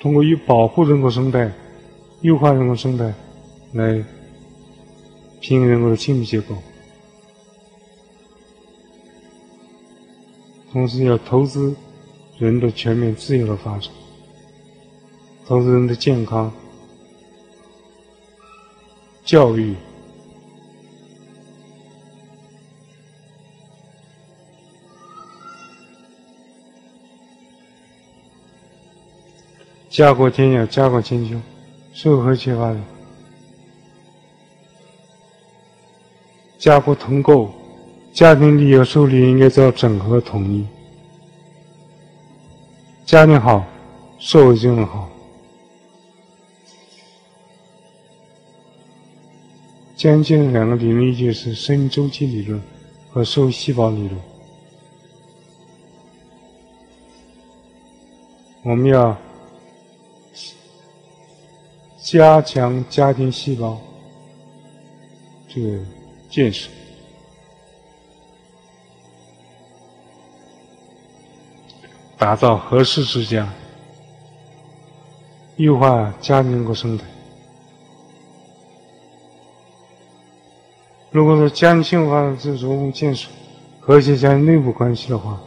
[0.00, 1.52] 通过以保护人口生态、
[2.22, 3.12] 优化人口生态
[3.74, 4.02] 来
[5.42, 6.54] 平衡人口的性别结构，
[10.72, 11.76] 同时要投资
[12.38, 13.90] 人的全面自由的发展，
[15.46, 16.52] 投资人的健康、
[19.24, 19.74] 教育。
[29.88, 31.40] 家国天下，家国千秋，
[31.94, 32.84] 社会和谐发展，
[36.58, 37.50] 家国同构，
[38.12, 40.66] 家庭利益和社会利益应该遭整合统一。
[43.06, 43.64] 家庭好，
[44.18, 45.08] 社会就能好。
[49.94, 52.60] 将近两个理论依据是生命周期理论
[53.08, 54.20] 和社会细胞理论。
[58.64, 59.16] 我们要
[62.02, 63.80] 加强家庭细胞
[65.46, 65.78] 这个
[66.28, 66.68] 建设。
[72.18, 73.46] 打造合适之家，
[75.56, 77.04] 优化家庭和生态。
[81.10, 83.28] 如果说家庭幸福化是着重建设
[83.80, 85.38] 和谐家庭内部关系的话，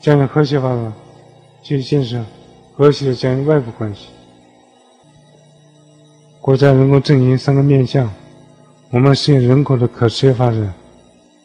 [0.00, 0.92] 家庭和谐发展
[1.62, 2.22] 就建设
[2.76, 4.08] 和谐的家庭外部关系。
[6.42, 8.10] 国家人口振兴三个面向，
[8.90, 10.74] 我们实现人口的可持续发展，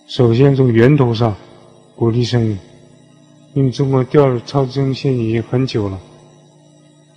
[0.08, 1.34] 首先从源头上
[1.96, 2.58] 鼓励生育。
[3.56, 5.98] 因为中国掉入超增线已经很久了，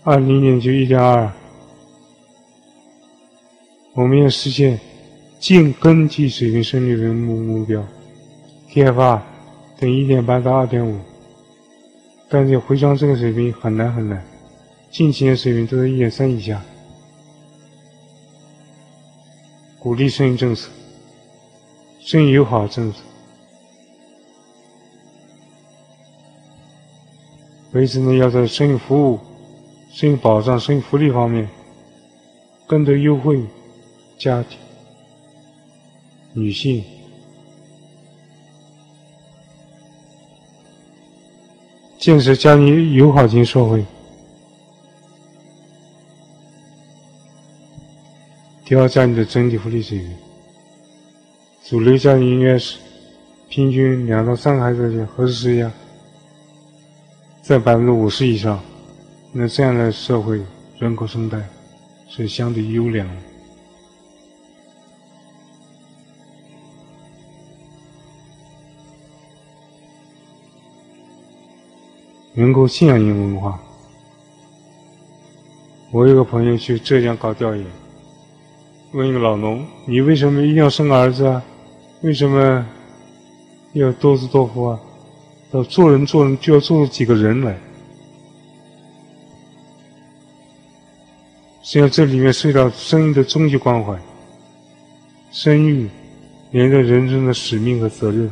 [0.04, 1.32] 二零年就一点二，
[3.94, 4.78] 我们要实现
[5.40, 7.84] 净根基水平生育率目目标
[8.70, 9.20] ，TFR
[9.80, 10.96] 等一点八到二点五，
[12.28, 14.24] 但是回装这个水平很难很难，
[14.92, 16.62] 近几年水平都在一点三以下，
[19.80, 20.70] 鼓励生育政策，
[21.98, 22.98] 生育友好政策。
[27.72, 29.18] 为此呢，要在生育服务、
[29.92, 31.46] 生育保障、生育福利方面
[32.66, 33.42] 更多优惠
[34.18, 34.58] 家庭、
[36.32, 36.82] 女性，
[41.98, 43.84] 建设家庭友好型社会，
[48.64, 50.16] 提高家庭的整体福利水平。
[51.64, 52.78] 主流家庭应该是
[53.50, 55.70] 平均两到三个孩子的合适数量。
[57.48, 58.60] 在百分之五十以上，
[59.32, 60.38] 那这样的社会
[60.78, 61.42] 人口生态
[62.06, 63.14] 是相对优良的。
[72.34, 73.58] 人口信仰型文化，
[75.90, 77.64] 我有个朋友去浙江搞调研，
[78.92, 81.42] 问一个老农：“你为什么一定要生个儿子啊？
[82.02, 82.66] 为什么
[83.72, 84.78] 要多子多福啊？”
[85.52, 87.58] 要做人，做人就要做出几个人来。
[91.62, 93.98] 实际上，这里面涉及到生育的终极关怀。
[95.30, 95.88] 生育
[96.50, 98.30] 连着人生的使命和责任。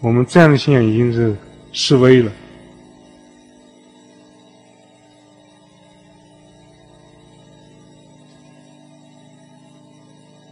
[0.00, 1.36] 我们这样的信仰已经是
[1.72, 2.30] 示威了。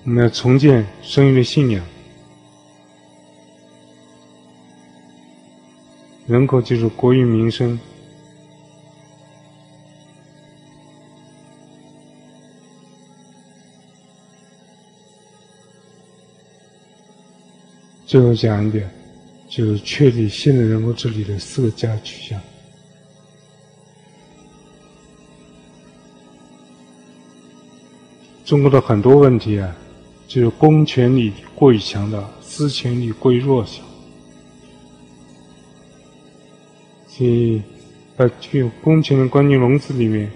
[0.04, 1.84] 我们要重建生育的信仰。
[6.28, 7.78] 人口就是国运民生。
[18.04, 18.90] 最后讲一点，
[19.48, 22.38] 就是确立现代人口治理的四个加取向。
[28.44, 29.74] 中国的很多问题啊，
[30.26, 33.87] 就是公权力过于强大，私权力过于弱小。
[37.24, 37.62] 以
[38.16, 40.30] 把具有公权的关进笼子里面，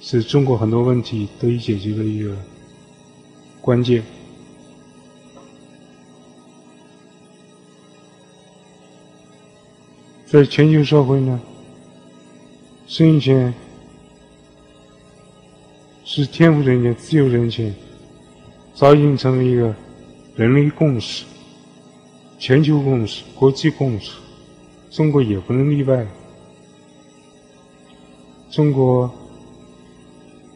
[0.00, 2.36] 是中国很多问题得以解决的一个
[3.60, 4.02] 关键。
[10.26, 11.40] 在全球社会呢，
[12.86, 13.54] 生育权
[16.04, 17.72] 是天赋人权、自由人权，
[18.74, 19.74] 早已经成为一个
[20.34, 21.24] 人类共识。
[22.38, 24.12] 全球共识、国际共识，
[24.90, 26.06] 中国也不能例外。
[28.50, 29.10] 中国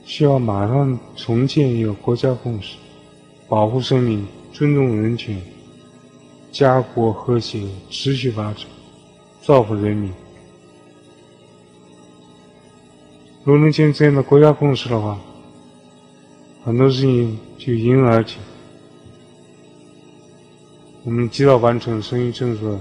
[0.04, 2.76] 需要马上重建一个国家共识，
[3.48, 5.40] 保护生命、尊重人权、
[6.52, 8.66] 家国和谐、持续发展、
[9.42, 10.12] 造福人民。
[13.44, 15.18] 如能建这样的国家共识的话，
[16.64, 18.34] 很多事情就迎刃而解。
[21.08, 22.78] 我们及早完成生育政策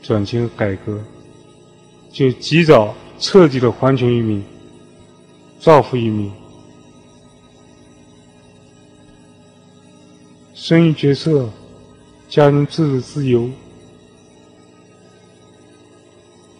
[0.00, 0.98] 转型改革，
[2.10, 4.42] 就及早彻底的还权于民、
[5.58, 6.32] 造福于民。
[10.54, 11.50] 生育决策、
[12.30, 13.50] 家庭自主自由、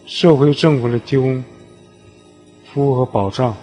[0.05, 1.43] 社会政府的提供
[2.71, 3.57] 服务和保障，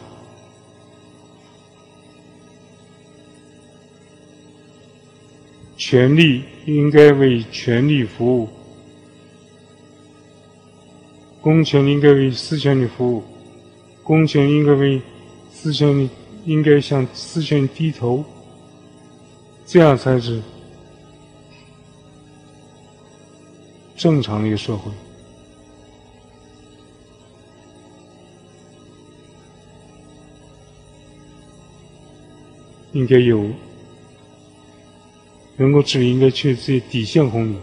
[5.90, 8.48] 权利应该为权利服务，
[11.40, 13.24] 公权应该为私权利服务，
[14.02, 15.00] 公权应该为
[15.50, 16.10] 私权利
[16.44, 18.22] 应该向私权低头，
[19.64, 20.42] 这样才是
[23.96, 24.92] 正常的一个社会。
[32.92, 33.48] 应该有
[35.58, 37.58] 人工智能应该去这些底线红底、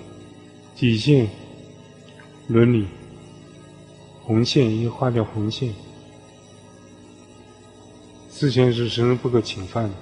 [0.76, 1.30] 底线
[2.50, 2.86] 伦理
[4.22, 5.74] 红线，应该画条红线。
[8.28, 9.96] 私权是神人不可侵犯的，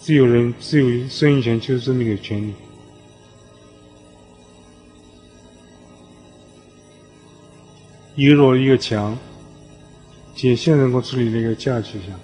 [0.00, 2.54] 自由人自由生育权就是这么一个权利。
[8.16, 9.18] 一个弱一个强，
[10.34, 12.18] 体现人工智能的一个价值上。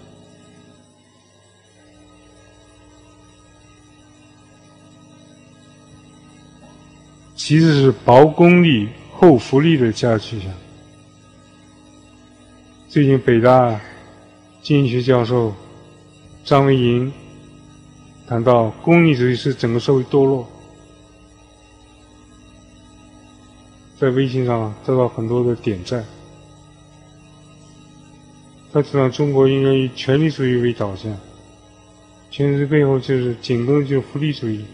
[7.39, 10.53] 其实是薄功利厚福利的价值取向。
[12.89, 13.81] 最近北大
[14.61, 15.55] 经济学教授
[16.45, 17.11] 张维迎
[18.27, 20.47] 谈到，功利主义是整个社会堕落，
[23.97, 26.05] 在微信上得到很多的点赞。
[28.73, 31.17] 他主张中国应该以权力主义为导向，
[32.33, 34.65] 权力背后就是紧跟就是福利主义。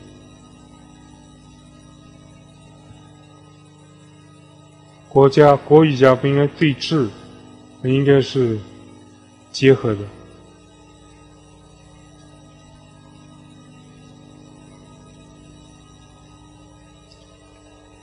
[5.14, 7.08] 国家国与家不应该对峙，
[7.84, 8.58] 而应该是
[9.52, 10.00] 结合的。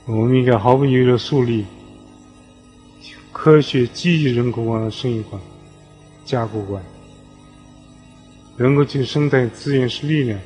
[0.06, 1.66] 我们应该毫不犹豫地树立
[3.30, 5.38] 科学积极人口观生育观、
[6.24, 6.82] 架构观。
[8.56, 10.40] 人口及生态资源是力量，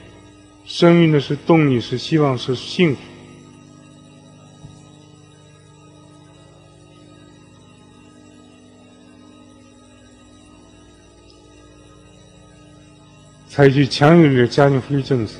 [0.64, 3.00] 生命的是动力，是希望，是幸福。
[13.56, 15.38] 采取强有力的家庭福利政策，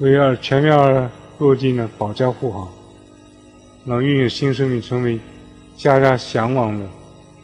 [0.00, 1.08] 为二全面二
[1.38, 2.68] 落地呢保驾护航，
[3.86, 5.16] 让孕育新生命成为
[5.76, 6.84] 家家向往的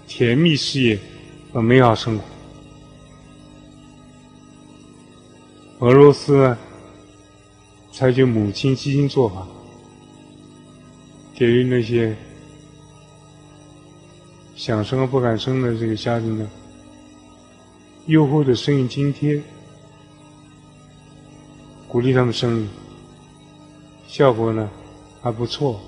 [0.09, 0.99] 甜蜜事业
[1.53, 2.25] 和美好生活。
[5.87, 6.59] 俄罗斯呢
[7.93, 9.47] 采取母亲基金做法，
[11.33, 12.17] 给予那些
[14.57, 16.51] 想生而不敢生的这个家庭呢
[18.07, 19.41] 优厚的生育津贴。
[21.97, 22.67] 鼓励他们生育，
[24.07, 24.69] 效果呢
[25.23, 25.81] 还不错。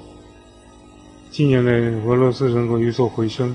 [1.30, 1.70] 近年来，
[2.06, 3.54] 俄罗斯人口有所回升，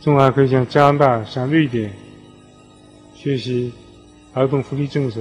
[0.00, 1.92] 中国还可以向加拿大、向瑞典
[3.12, 3.72] 学习
[4.32, 5.20] 儿童福利政策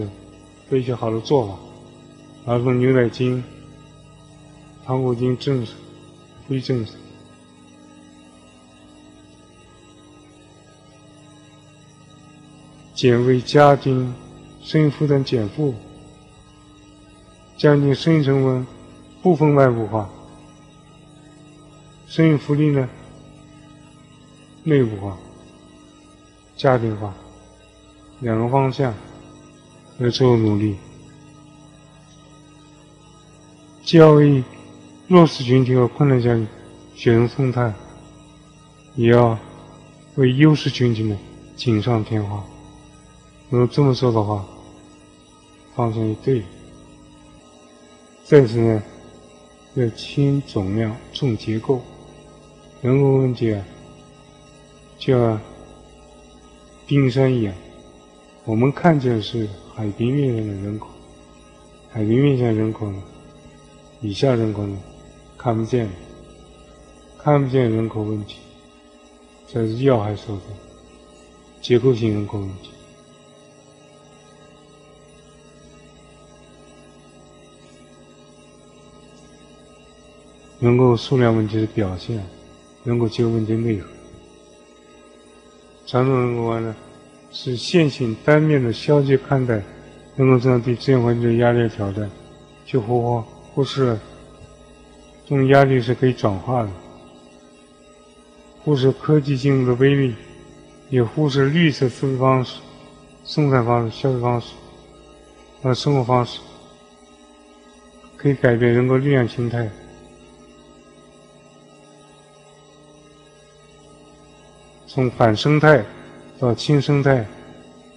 [0.70, 3.44] 的一些好的做法，儿童牛奶金、
[4.86, 5.72] 糖果金政策、
[6.48, 6.92] 福利政策，
[12.94, 14.14] 减为家庭。
[14.72, 15.76] 生育负担减负，
[17.58, 18.66] 降低生育成本，
[19.22, 20.10] 部分外部化，
[22.08, 22.88] 生育福利呢
[24.64, 25.18] 内部化、
[26.56, 27.14] 家庭化
[28.22, 28.94] 两个方向
[29.98, 30.78] 来做努力，
[33.84, 34.42] 既要为
[35.10, 36.48] 弱势群体和困难家庭
[36.96, 37.76] 雪中送炭，
[38.96, 39.38] 也要
[40.16, 41.20] 为优势群体呢
[41.58, 42.42] 锦上添花。
[43.50, 44.46] 如果这么做的话，
[45.82, 46.44] 方向一对。
[48.24, 48.84] 再次呢，
[49.74, 51.82] 要轻总量、重结构。
[52.84, 53.66] 人口问题啊，
[55.00, 55.42] 就像
[56.86, 57.54] 冰山一样，
[58.46, 60.88] 我们看见是海平面上的人口，
[61.90, 63.02] 海平面上人口呢，
[64.02, 64.78] 以下人口呢，
[65.36, 65.90] 看不见，
[67.18, 68.38] 看不见人口问题，
[69.48, 70.44] 这是要害所在，
[71.60, 72.70] 结构性人口问题。
[80.62, 82.24] 人口数量问题的表现，
[82.84, 83.88] 人口结构问题的内容。
[85.88, 86.76] 传统人口观呢，
[87.32, 89.56] 是线性单面的消极看待
[90.16, 92.08] 人口增长对自然环境的压力和挑战，
[92.64, 93.24] 就忽
[93.56, 93.98] 忽视
[95.26, 96.70] 这种压力是可以转化的，
[98.64, 100.14] 忽视科技进入的威力，
[100.92, 102.60] 也忽视绿色思维方式、
[103.26, 104.54] 生产方式、消费方式
[105.64, 106.40] 和生活方式，
[108.16, 109.68] 可以改变人口力量形态。
[114.94, 115.86] 从反生态
[116.38, 117.26] 到亲生态，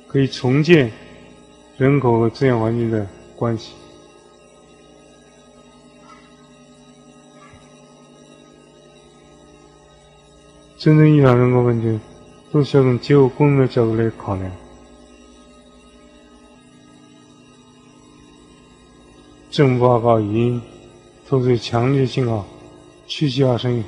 [0.06, 0.88] 可以重建
[1.76, 3.04] 人口和自然环境的
[3.34, 3.72] 关系。
[10.78, 11.98] 真正意义上人口问题，
[12.52, 14.48] 都需要从结构功能的角度来考量。
[19.50, 20.62] 政府报告已经
[21.26, 22.46] 投出强烈信号，
[23.08, 23.82] 去计划生育，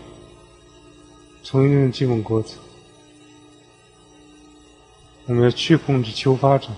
[1.45, 2.66] 重新基本国策。
[5.27, 6.71] 我们要去控制求发展，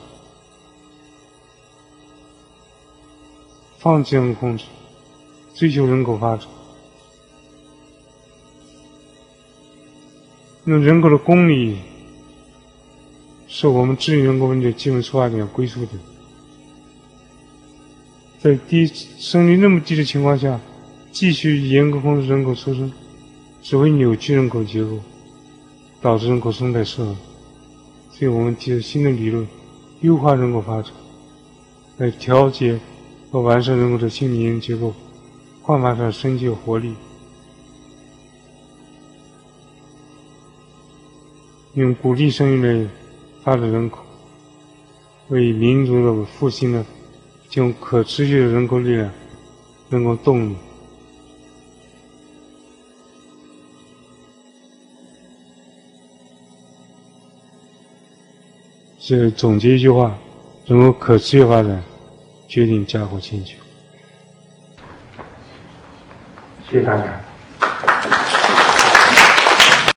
[3.78, 4.64] 放弃人控制，
[5.54, 6.46] 追求人口发展。
[10.64, 11.78] 那人口的公理
[13.46, 15.98] 是我们治理人口问题的基本出发点、归宿点。
[18.38, 20.60] 在低生育率那么低的情况下，
[21.10, 22.90] 继续严格控制人口出生，
[23.62, 24.98] 只会扭曲人口结构，
[26.00, 27.16] 导致人口生态失衡。
[28.18, 29.46] 所以我们提出新的理论，
[30.00, 30.92] 优化人口发展，
[31.98, 32.76] 来调节
[33.30, 34.92] 和完善人口的心理结构，
[35.62, 36.94] 焕发出生机活力，
[41.74, 42.88] 用鼓励生育来
[43.44, 44.00] 发展人口，
[45.28, 46.84] 为民族的复兴呢。
[47.48, 49.10] 提供可持续的人口力量、
[49.88, 50.56] 人口动力。
[59.08, 60.14] 是总结一句话：
[60.66, 61.82] 人口可持续发展，
[62.46, 63.54] 决定家国千秋。
[66.70, 67.18] 谢谢大家。